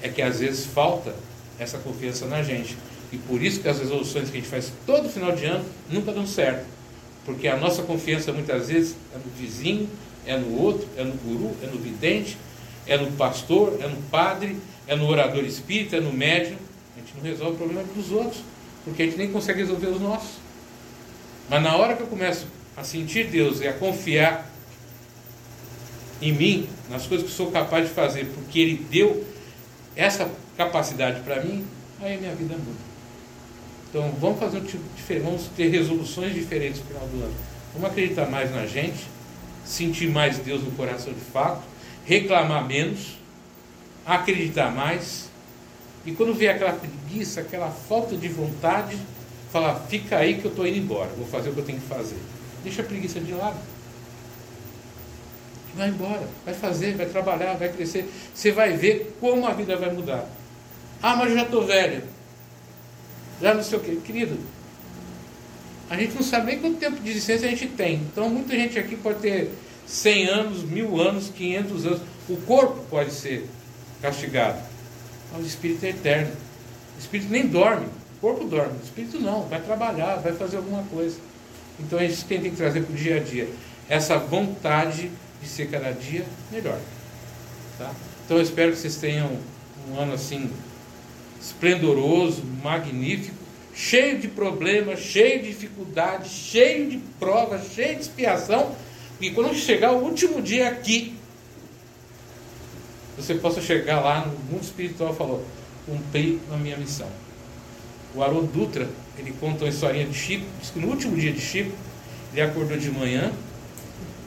É 0.00 0.08
que 0.08 0.22
às 0.22 0.40
vezes 0.40 0.66
falta 0.66 1.14
essa 1.58 1.78
confiança 1.78 2.26
na 2.26 2.42
gente. 2.42 2.76
E 3.12 3.18
por 3.18 3.42
isso 3.42 3.60
que 3.60 3.68
as 3.68 3.78
resoluções 3.78 4.30
que 4.30 4.36
a 4.36 4.40
gente 4.40 4.50
faz 4.50 4.72
todo 4.86 5.08
final 5.08 5.32
de 5.32 5.44
ano 5.44 5.64
nunca 5.90 6.12
dão 6.12 6.26
certo. 6.26 6.64
Porque 7.24 7.48
a 7.48 7.56
nossa 7.56 7.82
confiança 7.82 8.32
muitas 8.32 8.68
vezes 8.68 8.96
é 9.14 9.18
no 9.18 9.30
vizinho, 9.38 9.88
é 10.26 10.36
no 10.36 10.60
outro, 10.60 10.88
é 10.96 11.04
no 11.04 11.14
guru, 11.14 11.54
é 11.62 11.66
no 11.66 11.78
vidente, 11.78 12.36
é 12.86 12.96
no 12.96 13.10
pastor, 13.12 13.78
é 13.80 13.86
no 13.86 13.96
padre, 14.10 14.58
é 14.86 14.94
no 14.94 15.06
orador 15.06 15.44
espírita, 15.44 15.96
é 15.96 16.00
no 16.00 16.12
médium. 16.12 16.56
A 16.96 17.00
gente 17.00 17.14
não 17.16 17.22
resolve 17.22 17.54
o 17.54 17.56
problema 17.56 17.82
dos 17.94 18.10
outros, 18.10 18.42
porque 18.84 19.02
a 19.02 19.06
gente 19.06 19.16
nem 19.16 19.30
consegue 19.30 19.60
resolver 19.60 19.88
os 19.88 20.00
nossos. 20.00 20.36
Mas 21.48 21.62
na 21.62 21.76
hora 21.76 21.94
que 21.94 22.02
eu 22.02 22.06
começo 22.06 22.46
a 22.76 22.84
sentir 22.84 23.28
Deus 23.28 23.60
e 23.60 23.68
a 23.68 23.72
confiar 23.72 24.50
em 26.20 26.32
mim, 26.32 26.68
nas 26.88 27.06
coisas 27.06 27.26
que 27.26 27.32
sou 27.32 27.50
capaz 27.50 27.88
de 27.88 27.94
fazer, 27.94 28.26
porque 28.34 28.58
Ele 28.58 28.86
deu 28.90 29.24
essa 29.96 30.30
capacidade 30.56 31.20
para 31.20 31.42
mim, 31.42 31.64
aí 32.00 32.16
minha 32.18 32.34
vida 32.34 32.54
muda. 32.56 32.78
Então 33.90 34.10
vamos 34.20 34.38
fazer 34.38 34.58
um 34.58 34.64
tipo 34.64 34.82
diferente, 34.96 35.24
vamos 35.24 35.42
ter 35.56 35.68
resoluções 35.68 36.34
diferentes 36.34 36.80
no 36.80 36.86
final 36.86 37.06
do 37.06 37.24
ano. 37.24 37.34
Vamos 37.74 37.90
acreditar 37.90 38.26
mais 38.26 38.52
na 38.54 38.66
gente, 38.66 39.06
sentir 39.64 40.08
mais 40.10 40.38
Deus 40.38 40.62
no 40.62 40.70
coração 40.72 41.12
de 41.12 41.20
fato, 41.20 41.62
reclamar 42.04 42.66
menos, 42.66 43.18
acreditar 44.04 44.70
mais. 44.70 45.30
E 46.04 46.12
quando 46.12 46.34
vier 46.34 46.54
aquela 46.54 46.72
preguiça, 46.72 47.40
aquela 47.40 47.70
falta 47.70 48.16
de 48.16 48.28
vontade, 48.28 48.96
falar, 49.50 49.76
fica 49.88 50.18
aí 50.18 50.38
que 50.38 50.44
eu 50.44 50.50
estou 50.50 50.66
indo 50.66 50.78
embora, 50.78 51.10
vou 51.16 51.26
fazer 51.26 51.50
o 51.50 51.52
que 51.54 51.60
eu 51.60 51.64
tenho 51.64 51.80
que 51.80 51.86
fazer. 51.86 52.18
Deixa 52.62 52.82
a 52.82 52.84
preguiça 52.84 53.20
de 53.20 53.32
lado. 53.32 53.58
Vai 55.74 55.88
embora, 55.88 56.28
vai 56.44 56.54
fazer, 56.54 56.94
vai 56.94 57.06
trabalhar, 57.06 57.54
vai 57.54 57.68
crescer. 57.68 58.08
Você 58.34 58.52
vai 58.52 58.74
ver 58.74 59.16
como 59.20 59.46
a 59.46 59.52
vida 59.52 59.76
vai 59.76 59.90
mudar. 59.92 60.28
Ah, 61.02 61.16
mas 61.16 61.30
eu 61.30 61.36
já 61.36 61.42
estou 61.42 61.66
velho 61.66 62.14
já 63.40 63.54
não 63.54 63.62
sei 63.62 63.78
o 63.78 63.80
quê. 63.80 63.98
Querido, 64.04 64.38
a 65.94 66.02
gente 66.02 66.14
não 66.14 66.22
sabe 66.22 66.46
nem 66.46 66.58
quanto 66.58 66.78
tempo 66.78 67.00
de 67.00 67.12
licença 67.12 67.46
a 67.46 67.48
gente 67.48 67.66
tem. 67.68 67.96
Então, 67.96 68.28
muita 68.28 68.54
gente 68.54 68.78
aqui 68.78 68.96
pode 68.96 69.20
ter 69.20 69.50
100 69.86 70.26
anos, 70.26 70.62
mil 70.62 71.00
anos, 71.00 71.30
500 71.30 71.86
anos. 71.86 72.00
O 72.28 72.36
corpo 72.38 72.84
pode 72.90 73.12
ser 73.12 73.48
castigado, 74.00 74.58
mas 75.32 75.42
o 75.42 75.46
espírito 75.46 75.84
é 75.84 75.90
eterno. 75.90 76.32
O 76.96 77.00
espírito 77.00 77.30
nem 77.30 77.46
dorme, 77.46 77.86
o 77.86 78.20
corpo 78.20 78.44
dorme, 78.44 78.78
o 78.80 78.84
espírito 78.84 79.18
não, 79.18 79.46
vai 79.48 79.60
trabalhar, 79.60 80.16
vai 80.16 80.32
fazer 80.32 80.56
alguma 80.56 80.82
coisa. 80.84 81.16
Então, 81.78 81.98
a 81.98 82.02
gente 82.02 82.24
tem 82.24 82.40
que 82.40 82.50
trazer 82.50 82.82
para 82.82 82.92
o 82.92 82.96
dia 82.96 83.16
a 83.16 83.20
dia 83.20 83.48
essa 83.88 84.16
vontade 84.16 85.10
de 85.42 85.48
ser 85.48 85.68
cada 85.70 85.92
dia 85.92 86.24
melhor. 86.50 86.78
Tá? 87.78 87.92
Então, 88.24 88.36
eu 88.36 88.42
espero 88.42 88.72
que 88.72 88.78
vocês 88.78 88.96
tenham 88.96 89.30
um 89.90 89.98
ano 89.98 90.14
assim 90.14 90.50
esplendoroso, 91.40 92.42
magnífico, 92.62 93.43
cheio 93.74 94.18
de 94.18 94.28
problemas, 94.28 95.00
cheio 95.00 95.42
de 95.42 95.48
dificuldades, 95.48 96.30
cheio 96.30 96.88
de 96.88 96.98
provas, 97.18 97.72
cheio 97.74 97.96
de 97.96 98.02
expiação, 98.02 98.74
e 99.20 99.30
quando 99.30 99.54
chegar 99.54 99.92
o 99.92 100.04
último 100.04 100.40
dia 100.40 100.68
aqui, 100.68 101.14
você 103.16 103.34
possa 103.34 103.60
chegar 103.60 104.00
lá 104.00 104.26
no 104.26 104.38
mundo 104.50 104.62
espiritual 104.62 105.12
e 105.12 105.16
falar, 105.16 105.38
cumpri 105.86 106.40
a 106.52 106.56
minha 106.56 106.76
missão. 106.76 107.08
O 108.14 108.22
Haroldo 108.22 108.46
Dutra, 108.48 108.88
ele 109.18 109.32
conta 109.40 109.64
uma 109.64 109.70
historinha 109.70 110.06
de 110.06 110.14
Chico, 110.14 110.44
diz 110.60 110.70
que 110.70 110.78
no 110.78 110.88
último 110.88 111.16
dia 111.16 111.32
de 111.32 111.40
Chico, 111.40 111.72
ele 112.32 112.42
acordou 112.42 112.76
de 112.76 112.90
manhã, 112.90 113.32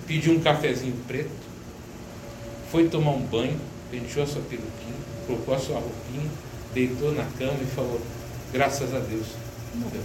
pediu 0.06 0.34
um 0.34 0.40
cafezinho 0.40 0.96
preto, 1.08 1.30
foi 2.72 2.88
tomar 2.90 3.12
um 3.12 3.22
banho, 3.22 3.60
penteou 3.90 4.24
a 4.24 4.28
sua 4.28 4.42
peruquinha, 4.42 4.96
colocou 5.26 5.54
a 5.54 5.60
sua 5.60 5.80
roupinha, 5.80 6.30
deitou 6.74 7.12
na 7.14 7.26
cama 7.38 7.58
e 7.62 7.66
falou: 7.66 8.02
Graças 8.54 8.94
a 8.94 9.00
Deus, 9.00 9.28
morreu. 9.76 10.02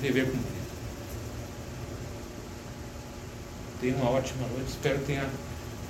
Dever 0.00 0.24
cumprido. 0.24 0.46
Tenha 3.80 3.96
uma 3.96 4.10
ótima 4.10 4.46
noite. 4.48 4.70
Espero 4.70 4.98
que 5.00 5.06
tenha 5.06 5.28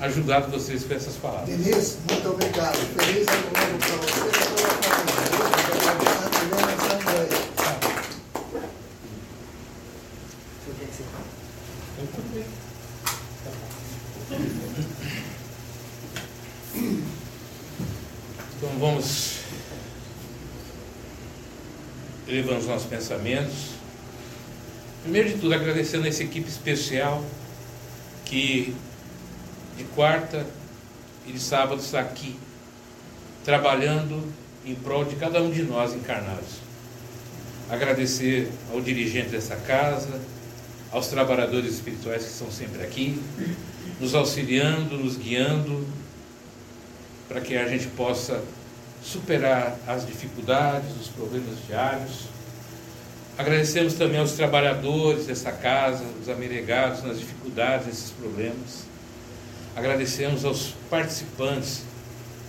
ajudado 0.01 0.51
vocês 0.51 0.85
com 0.85 0.95
essas 0.95 1.15
palavras. 1.17 1.49
Denise, 1.49 1.99
muito 2.11 2.29
obrigado. 2.29 2.77
Feliz 2.77 3.29
ano 3.29 3.51
novo 3.53 3.79
para 3.79 3.97
você 3.97 4.39
e 4.39 4.73
para 4.75 4.89
a 4.89 4.93
família. 4.93 5.43
vamos 10.67 11.42
elevando 22.53 22.59
os 22.61 22.67
nossos 22.67 22.89
pensamentos. 22.89 23.73
Primeiro 25.03 25.31
de 25.31 25.39
tudo, 25.39 25.55
agradecendo 25.55 26.05
a 26.05 26.09
essa 26.09 26.23
equipe 26.23 26.49
especial 26.49 27.25
que 28.25 28.75
de 29.77 29.85
quarta 29.85 30.47
e 31.27 31.33
de 31.33 31.41
sábado 31.41 31.81
está 31.81 32.01
aqui, 32.01 32.37
trabalhando 33.45 34.23
em 34.65 34.75
prol 34.75 35.05
de 35.05 35.17
cada 35.17 35.43
um 35.43 35.51
de 35.51 35.63
nós 35.63 35.95
encarnados. 35.95 36.61
Agradecer 37.71 38.51
ao 38.73 38.81
dirigente 38.81 39.31
dessa 39.31 39.57
casa, 39.57 40.21
aos 40.91 41.09
trabalhadores 41.09 41.75
espirituais 41.75 42.25
que 42.25 42.31
estão 42.31 42.51
sempre 42.51 42.83
aqui, 42.83 43.21
nos 43.99 44.15
auxiliando, 44.15 44.97
nos 44.99 45.17
guiando, 45.17 45.87
para 47.29 47.41
que 47.41 47.57
a 47.57 47.67
gente 47.67 47.87
possa 47.89 48.43
superar 49.03 49.77
as 49.87 50.07
dificuldades, 50.07 50.91
os 51.01 51.09
problemas 51.09 51.57
diários. 51.67 52.27
Agradecemos 53.37 53.95
também 53.95 54.21
aos 54.21 54.33
trabalhadores 54.33 55.27
dessa 55.27 55.51
casa, 55.51 56.05
os 56.21 56.29
ameregados 56.29 57.03
nas 57.03 57.19
dificuldades, 57.19 57.87
nesses 57.87 58.11
problemas. 58.11 58.85
Agradecemos 59.75 60.45
aos 60.45 60.75
participantes, 60.89 61.83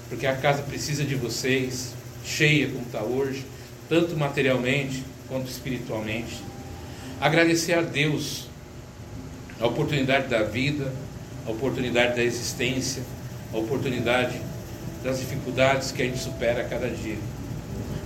porque 0.09 0.27
a 0.27 0.35
casa 0.35 0.61
precisa 0.61 1.03
de 1.03 1.15
vocês, 1.15 1.93
cheia 2.23 2.67
como 2.67 2.83
está 2.83 3.01
hoje, 3.01 3.45
tanto 3.89 4.15
materialmente 4.15 5.03
quanto 5.27 5.49
espiritualmente. 5.49 6.43
Agradecer 7.19 7.73
a 7.73 7.81
Deus 7.81 8.47
a 9.59 9.67
oportunidade 9.67 10.27
da 10.27 10.43
vida, 10.43 10.93
a 11.47 11.51
oportunidade 11.51 12.15
da 12.15 12.23
existência, 12.23 13.01
a 13.53 13.57
oportunidade 13.57 14.39
das 15.03 15.19
dificuldades 15.19 15.91
que 15.91 16.01
a 16.01 16.05
gente 16.05 16.19
supera 16.19 16.61
a 16.61 16.63
cada 16.63 16.89
dia. 16.89 17.17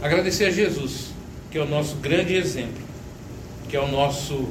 Agradecer 0.01 0.45
a 0.45 0.51
Jesus, 0.51 1.11
que 1.51 1.57
é 1.57 1.61
o 1.61 1.67
nosso 1.67 1.95
grande 1.97 2.35
exemplo, 2.35 2.81
que 3.69 3.77
é 3.77 3.79
o 3.79 3.87
nosso 3.87 4.47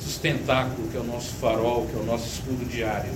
sustentáculo, 0.00 0.88
que 0.88 0.96
é 0.96 1.00
o 1.00 1.04
nosso 1.04 1.34
farol, 1.34 1.86
que 1.86 1.96
é 1.96 2.00
o 2.00 2.04
nosso 2.04 2.26
escudo 2.26 2.64
diário. 2.64 3.10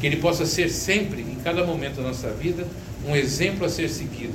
Que 0.00 0.06
ele 0.06 0.16
possa 0.16 0.46
ser 0.46 0.68
sempre, 0.68 1.22
em 1.22 1.36
cada 1.42 1.64
momento 1.64 1.96
da 1.96 2.02
nossa 2.02 2.30
vida, 2.30 2.66
um 3.06 3.14
exemplo 3.14 3.64
a 3.64 3.68
ser 3.68 3.88
seguido, 3.88 4.34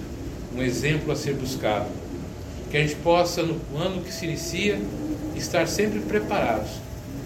um 0.56 0.62
exemplo 0.62 1.12
a 1.12 1.16
ser 1.16 1.34
buscado. 1.36 1.88
Que 2.70 2.78
a 2.78 2.82
gente 2.82 2.96
possa, 2.96 3.44
no 3.44 3.60
ano 3.78 4.02
que 4.02 4.14
se 4.14 4.26
inicia, 4.26 4.80
estar 5.36 5.68
sempre 5.68 6.00
preparados 6.00 6.70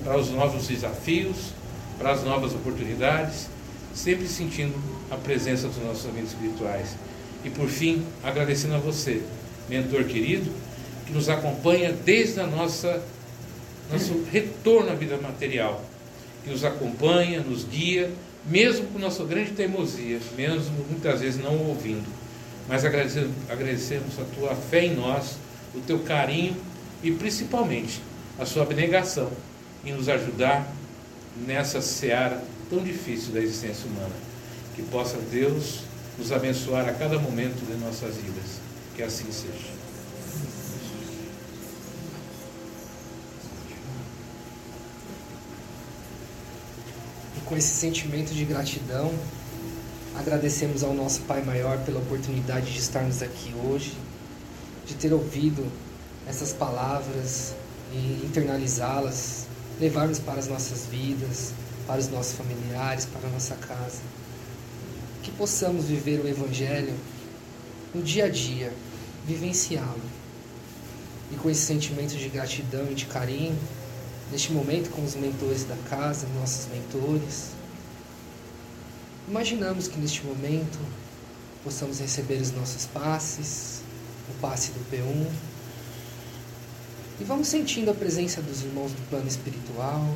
para 0.03 0.17
os 0.17 0.29
novos 0.29 0.67
desafios, 0.67 1.53
para 1.97 2.11
as 2.11 2.23
novas 2.23 2.53
oportunidades, 2.53 3.47
sempre 3.93 4.27
sentindo 4.27 4.75
a 5.09 5.15
presença 5.15 5.67
dos 5.67 5.77
nossos 5.77 6.05
amigos 6.07 6.31
espirituais. 6.31 6.95
E 7.43 7.49
por 7.49 7.67
fim, 7.67 8.05
agradecendo 8.23 8.75
a 8.75 8.79
você, 8.79 9.21
mentor 9.69 10.03
querido, 10.05 10.51
que 11.05 11.13
nos 11.13 11.29
acompanha 11.29 11.91
desde 11.91 12.39
a 12.39 12.47
nossa 12.47 13.03
nosso 13.91 14.23
retorno 14.31 14.91
à 14.91 14.95
vida 14.95 15.17
material, 15.17 15.83
que 16.43 16.49
nos 16.49 16.65
acompanha, 16.65 17.41
nos 17.41 17.63
guia, 17.63 18.11
mesmo 18.45 18.87
com 18.87 18.99
nossa 18.99 19.23
grande 19.23 19.51
teimosia, 19.51 20.19
mesmo 20.35 20.85
muitas 20.89 21.21
vezes 21.21 21.43
não 21.43 21.57
ouvindo. 21.67 22.05
Mas 22.67 22.83
agradecemos, 22.83 23.31
agradecemos 23.49 24.19
a 24.19 24.23
tua 24.35 24.55
fé 24.55 24.85
em 24.85 24.95
nós, 24.95 25.37
o 25.73 25.79
teu 25.81 25.99
carinho 25.99 26.55
e 27.03 27.11
principalmente 27.11 28.01
a 28.39 28.45
sua 28.45 28.63
abnegação 28.63 29.31
em 29.85 29.93
nos 29.93 30.09
ajudar 30.09 30.71
nessa 31.45 31.81
seara 31.81 32.43
tão 32.69 32.83
difícil 32.83 33.33
da 33.33 33.39
existência 33.39 33.85
humana. 33.87 34.13
Que 34.75 34.83
possa 34.83 35.17
Deus 35.31 35.79
nos 36.17 36.31
abençoar 36.31 36.87
a 36.87 36.93
cada 36.93 37.17
momento 37.17 37.65
de 37.65 37.77
nossas 37.77 38.15
vidas. 38.15 38.59
Que 38.93 39.03
assim 39.03 39.31
seja. 39.31 39.73
E 47.37 47.39
com 47.45 47.55
esse 47.55 47.69
sentimento 47.69 48.33
de 48.33 48.43
gratidão, 48.43 49.13
agradecemos 50.17 50.83
ao 50.83 50.93
nosso 50.93 51.21
Pai 51.21 51.41
Maior 51.41 51.77
pela 51.85 51.99
oportunidade 51.99 52.71
de 52.71 52.79
estarmos 52.79 53.21
aqui 53.21 53.53
hoje, 53.65 53.97
de 54.85 54.93
ter 54.95 55.13
ouvido 55.13 55.65
essas 56.27 56.51
palavras 56.51 57.53
e 57.93 58.25
internalizá-las, 58.25 59.45
levarmos 59.79 60.19
para 60.19 60.39
as 60.39 60.47
nossas 60.47 60.85
vidas, 60.85 61.53
para 61.87 61.99
os 61.99 62.09
nossos 62.09 62.33
familiares, 62.33 63.05
para 63.05 63.27
a 63.27 63.31
nossa 63.31 63.55
casa. 63.55 64.01
Que 65.25 65.31
possamos 65.31 65.85
viver 65.85 66.19
o 66.23 66.27
Evangelho 66.27 66.93
no 67.95 68.03
dia 68.03 68.25
a 68.25 68.29
dia, 68.29 68.71
vivenciá-lo. 69.25 69.99
E 71.31 71.35
com 71.37 71.49
esse 71.49 71.61
sentimento 71.61 72.15
de 72.15 72.29
gratidão 72.29 72.91
e 72.91 72.93
de 72.93 73.07
carinho, 73.07 73.57
neste 74.31 74.51
momento 74.51 74.91
com 74.91 75.03
os 75.03 75.15
mentores 75.15 75.63
da 75.63 75.75
casa, 75.89 76.27
nossos 76.39 76.67
mentores, 76.67 77.53
imaginamos 79.27 79.87
que 79.87 79.97
neste 79.97 80.23
momento 80.23 80.77
possamos 81.63 81.99
receber 81.99 82.39
os 82.39 82.51
nossos 82.51 82.85
passes, 82.85 83.81
o 84.29 84.39
passe 84.39 84.73
do 84.73 84.91
P1, 84.91 85.27
e 87.19 87.23
vamos 87.23 87.47
sentindo 87.47 87.89
a 87.89 87.95
presença 87.95 88.43
dos 88.43 88.61
irmãos 88.61 88.91
do 88.91 89.09
plano 89.09 89.27
espiritual, 89.27 90.07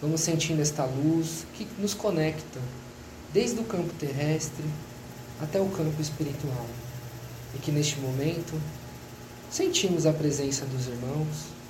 vamos 0.00 0.22
sentindo 0.22 0.62
esta 0.62 0.86
luz 0.86 1.44
que 1.52 1.68
nos 1.78 1.92
conecta 1.92 2.58
desde 3.32 3.60
o 3.60 3.64
campo 3.64 3.92
terrestre 3.94 4.64
até 5.40 5.60
o 5.60 5.68
campo 5.68 6.00
espiritual. 6.00 6.66
E 7.54 7.58
que 7.58 7.72
neste 7.72 7.98
momento 7.98 8.60
sentimos 9.50 10.06
a 10.06 10.12
presença 10.12 10.64
dos 10.66 10.86
irmãos 10.86 11.60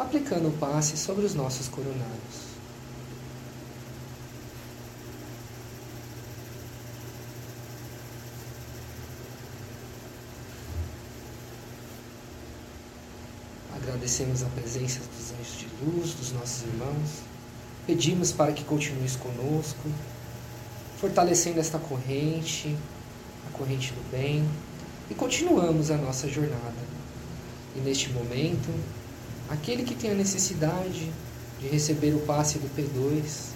aplicando 0.00 0.48
o 0.48 0.52
passe 0.52 0.96
sobre 0.96 1.24
os 1.26 1.34
nossos 1.34 1.68
coronários. 1.68 2.50
Agradecemos 13.74 14.42
a 14.42 14.46
presença 14.46 15.00
dos 15.00 15.32
anjos 15.32 15.58
de 15.58 15.68
luz, 15.84 16.14
dos 16.14 16.32
nossos 16.32 16.62
irmãos. 16.62 17.22
Pedimos 17.86 18.32
para 18.32 18.52
que 18.52 18.64
continues 18.64 19.16
conosco, 19.16 19.88
fortalecendo 21.00 21.58
esta 21.58 21.78
corrente, 21.78 22.76
a 23.48 23.56
corrente 23.56 23.92
do 23.92 24.10
bem, 24.10 24.46
e 25.10 25.14
continuamos 25.14 25.90
a 25.90 25.96
nossa 25.96 26.28
jornada. 26.28 26.90
E 27.74 27.80
neste 27.80 28.10
momento, 28.10 28.68
aquele 29.48 29.82
que 29.82 29.94
tem 29.94 30.10
a 30.10 30.14
necessidade 30.14 31.10
de 31.58 31.68
receber 31.68 32.12
o 32.14 32.20
passe 32.20 32.58
do 32.58 32.68
P2, 32.76 33.52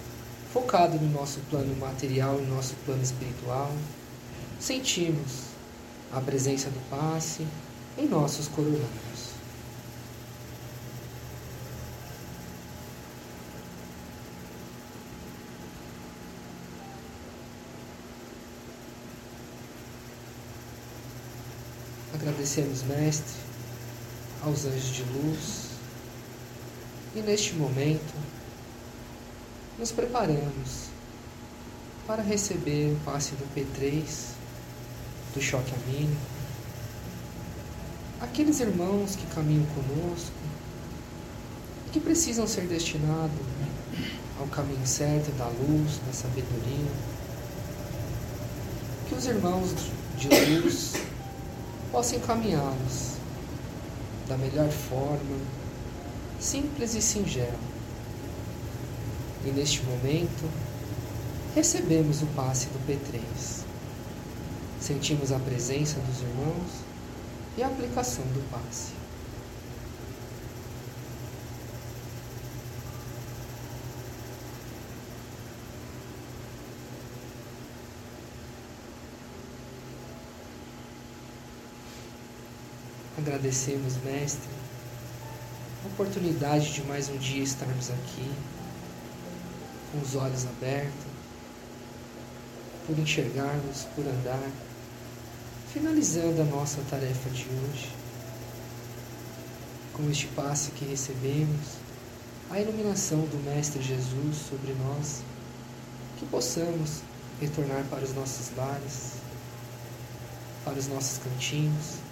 focado 0.51 0.97
no 0.97 1.11
nosso 1.11 1.39
plano 1.49 1.75
material 1.75 2.39
e 2.39 2.45
no 2.45 2.55
nosso 2.55 2.73
plano 2.83 3.03
espiritual, 3.03 3.71
sentimos 4.59 5.43
a 6.11 6.19
presença 6.19 6.69
do 6.69 6.79
passe 6.89 7.45
em 7.97 8.07
nossos 8.07 8.47
coronários. 8.47 9.04
Agradecemos, 22.15 22.81
Mestre, 22.83 23.35
aos 24.41 24.63
anjos 24.63 24.95
de 24.95 25.03
luz 25.03 25.65
e 27.13 27.19
neste 27.19 27.53
momento 27.55 28.13
nos 29.77 29.91
preparamos 29.91 30.85
para 32.07 32.23
receber 32.23 32.93
o 32.93 32.99
passe 33.03 33.35
do 33.35 33.45
P3 33.53 34.05
do 35.33 35.41
choque 35.41 35.73
amínico. 35.73 36.15
Aqueles 38.21 38.61
irmãos 38.61 39.17
que 39.17 39.25
caminham 39.35 39.65
conosco 39.75 40.31
que 41.91 41.99
precisam 41.99 42.47
ser 42.47 42.65
destinados 42.67 43.35
ao 44.39 44.47
caminho 44.47 44.87
certo 44.87 45.31
da 45.37 45.47
luz, 45.47 45.99
da 46.07 46.13
sabedoria. 46.13 46.91
Que 49.09 49.15
os 49.15 49.25
irmãos 49.25 49.75
de 50.17 50.29
luz 50.29 50.93
possa 51.95 52.17
encaminhá-los 52.17 53.13
da 54.27 54.35
melhor 54.35 54.69
forma, 54.69 55.39
simples 56.41 56.93
e 56.93 57.01
singela. 57.01 57.57
E 59.45 59.51
neste 59.51 59.81
momento, 59.83 60.51
recebemos 61.55 62.21
o 62.21 62.25
passe 62.35 62.67
do 62.67 62.85
P3. 62.85 63.21
Sentimos 64.77 65.31
a 65.31 65.39
presença 65.39 65.97
dos 66.01 66.19
irmãos 66.19 66.83
e 67.57 67.63
a 67.63 67.67
aplicação 67.67 68.25
do 68.25 68.43
passe. 68.51 68.91
Agradecemos, 83.35 83.97
Mestre, 83.97 84.47
a 85.83 85.87
oportunidade 85.87 86.73
de 86.73 86.81
mais 86.83 87.09
um 87.09 87.17
dia 87.17 87.43
estarmos 87.43 87.89
aqui, 87.89 88.31
com 89.91 89.99
os 89.99 90.15
olhos 90.15 90.45
abertos, 90.45 91.05
por 92.87 92.97
enxergarmos, 92.97 93.87
por 93.93 94.07
andar, 94.07 94.49
finalizando 95.73 96.43
a 96.43 96.45
nossa 96.45 96.79
tarefa 96.89 97.29
de 97.29 97.43
hoje, 97.43 97.93
com 99.91 100.09
este 100.09 100.27
passe 100.27 100.71
que 100.71 100.85
recebemos, 100.85 101.75
a 102.49 102.61
iluminação 102.61 103.19
do 103.19 103.43
Mestre 103.43 103.83
Jesus 103.83 104.37
sobre 104.49 104.73
nós, 104.75 105.23
que 106.17 106.25
possamos 106.27 107.01
retornar 107.41 107.83
para 107.89 108.05
os 108.05 108.13
nossos 108.13 108.55
lares 108.55 109.25
para 110.63 110.79
os 110.79 110.87
nossos 110.87 111.19
cantinhos. 111.19 112.04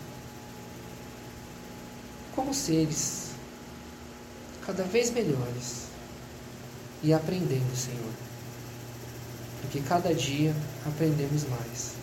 Como 2.35 2.53
seres 2.53 3.29
cada 4.65 4.83
vez 4.83 5.11
melhores 5.11 5.83
e 7.03 7.13
aprendendo, 7.13 7.75
Senhor. 7.75 8.13
Porque 9.61 9.79
cada 9.81 10.13
dia 10.13 10.55
aprendemos 10.85 11.43
mais. 11.45 11.93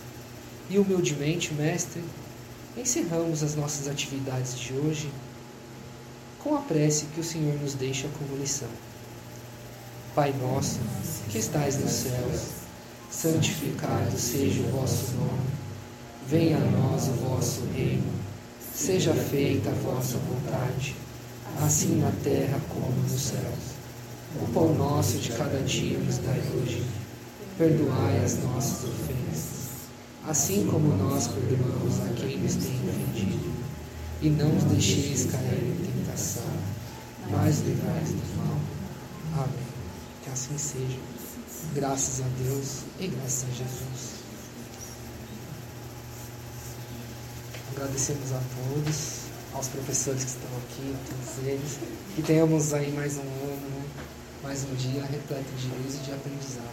E 0.69 0.77
humildemente, 0.77 1.53
Mestre, 1.53 2.03
encerramos 2.77 3.43
as 3.43 3.55
nossas 3.55 3.87
atividades 3.87 4.57
de 4.57 4.73
hoje 4.73 5.11
com 6.39 6.55
a 6.55 6.61
prece 6.61 7.05
que 7.13 7.19
o 7.19 7.23
Senhor 7.23 7.59
nos 7.59 7.73
deixa 7.73 8.07
como 8.17 8.39
lição. 8.39 8.69
Pai 10.15 10.33
nosso, 10.33 10.79
que 11.29 11.37
estais 11.37 11.77
nos 11.77 11.91
céus, 11.91 12.41
santificado 13.09 14.17
seja 14.17 14.61
o 14.61 14.71
vosso 14.71 15.11
nome. 15.13 15.51
Venha 16.27 16.57
a 16.57 16.59
nós 16.59 17.07
o 17.07 17.13
vosso 17.13 17.65
reino. 17.73 18.20
Seja 18.81 19.13
feita 19.13 19.69
a 19.69 19.73
vossa 19.73 20.17
vontade, 20.17 20.95
assim 21.63 21.99
na 21.99 22.11
terra 22.23 22.59
como 22.67 22.91
nos 23.03 23.21
céus. 23.21 23.75
O 24.41 24.51
pão 24.51 24.73
nosso 24.73 25.19
de 25.19 25.31
cada 25.33 25.59
dia 25.59 25.99
nos 25.99 26.17
dai 26.17 26.41
hoje. 26.55 26.83
Perdoai 27.59 28.25
as 28.25 28.39
nossas 28.39 28.89
ofensas, 28.89 29.69
assim 30.27 30.65
como 30.65 30.97
nós 30.97 31.27
perdoamos 31.27 31.99
a 31.99 32.13
quem 32.15 32.39
nos 32.39 32.55
tem 32.55 32.79
ofendido. 32.89 33.53
E 34.19 34.29
não 34.29 34.49
nos 34.49 34.63
deixeis 34.63 35.25
cair 35.25 35.61
em 35.61 35.85
tentação, 35.85 36.51
mas 37.29 37.59
livrai 37.59 38.01
do 38.01 38.37
mal. 38.37 39.43
Amém. 39.43 39.67
Que 40.23 40.31
assim 40.31 40.57
seja. 40.57 40.97
Graças 41.75 42.21
a 42.21 42.43
Deus 42.43 42.79
e 42.99 43.05
graças 43.09 43.43
a 43.43 43.53
Jesus. 43.53 44.20
Agradecemos 47.81 48.31
a 48.31 48.39
todos, 48.53 49.21
aos 49.55 49.67
professores 49.69 50.23
que 50.23 50.29
estão 50.29 50.49
aqui, 50.59 50.93
a 50.93 51.09
todos 51.09 51.47
eles. 51.47 51.79
Que 52.15 52.21
tenhamos 52.21 52.75
aí 52.75 52.91
mais 52.91 53.17
um 53.17 53.21
ano, 53.21 53.69
né? 53.69 53.83
mais 54.43 54.63
um 54.65 54.75
dia 54.75 55.03
repleto 55.03 55.51
de 55.57 55.67
luz 55.67 55.95
e 55.95 55.97
de 56.05 56.11
aprendizado. 56.11 56.69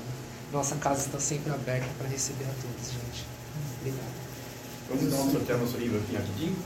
Nossa 0.53 0.77
casa 0.77 1.07
está 1.07 1.19
sempre 1.19 1.51
aberta 1.51 1.89
para 1.97 2.09
receber 2.09 2.45
a 2.45 2.53
todos, 2.61 2.93
gente. 2.93 3.25
Obrigado. 3.81 4.13
Vamos 4.91 5.11
dar 5.11 5.21
um 5.21 5.33
sorteio 5.33 5.59
nosso 5.59 5.79
livro 5.79 5.99
aqui 5.99 6.15
rapidinho. 6.15 6.57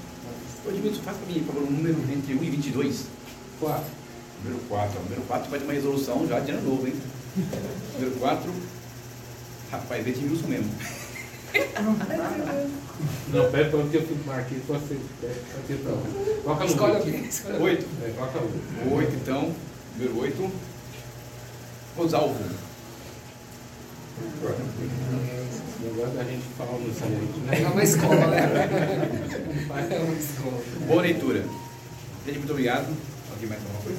Ô, 0.67 0.71
Edmilson, 0.71 1.03
faz 1.03 1.17
para 1.19 1.27
mim, 1.27 1.45
por 1.45 1.55
favor, 1.55 1.69
o 1.69 1.71
número 1.71 2.13
entre 2.13 2.35
1 2.35 2.43
e 2.43 2.51
22. 2.51 3.05
4. 3.61 3.85
Número 4.43 4.61
4. 4.69 4.99
O 4.99 5.03
número 5.05 5.23
4 5.23 5.51
vai 5.51 5.61
ter 5.61 5.65
uma 5.67 5.73
resolução 5.73 6.27
já 6.27 6.41
de 6.41 6.51
ano 6.51 6.69
novo, 6.69 6.89
hein? 6.89 6.95
número 7.95 8.19
4. 8.19 8.53
Rapaz, 9.71 10.05
Edmilson 10.05 10.49
mesmo. 10.49 10.73
Não, 13.33 13.51
pera 13.51 13.69
para 13.71 13.79
onde 13.79 13.97
eu 13.97 14.07
marquei, 14.27 14.59
pode 14.67 14.87
ser. 14.87 15.01
Pode 15.21 15.67
ser 15.67 15.77
pra 15.83 15.93
onde. 15.93 16.41
Coloca 16.43 16.65
no 16.65 16.71
Escolhe 16.71 16.93
oito. 16.93 17.07
alguém. 17.07 17.25
escolhe 17.25 17.59
8. 17.59 17.87
É, 18.05 18.11
coloca 18.11 18.39
o 18.39 18.95
8, 18.95 19.15
então. 19.15 19.55
Número 19.97 20.19
8. 20.21 20.51
Rosalvo. 21.97 22.35
O 24.23 25.85
negócio 25.85 26.15
da 26.15 26.25
gente 26.25 26.43
falar 26.57 26.73
no 26.79 26.95
silente, 26.95 27.39
né? 27.47 27.63
É 27.63 27.69
uma 27.69 27.83
escola, 27.83 28.27
né? 28.29 28.39
É 29.91 29.99
uma 29.99 30.15
escola. 30.15 30.63
Boa 30.87 31.03
leitura. 31.03 31.45
Gente, 32.27 32.39
muito 32.39 32.51
obrigado. 32.51 32.87
Alguém 33.33 33.49
mais 33.49 33.61
alguma 33.63 33.83
coisa? 33.83 33.99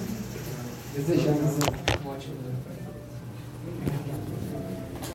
Desejamos 0.95 1.55
um 1.55 2.07
ótimo 2.09 2.35
ano. 2.45 2.53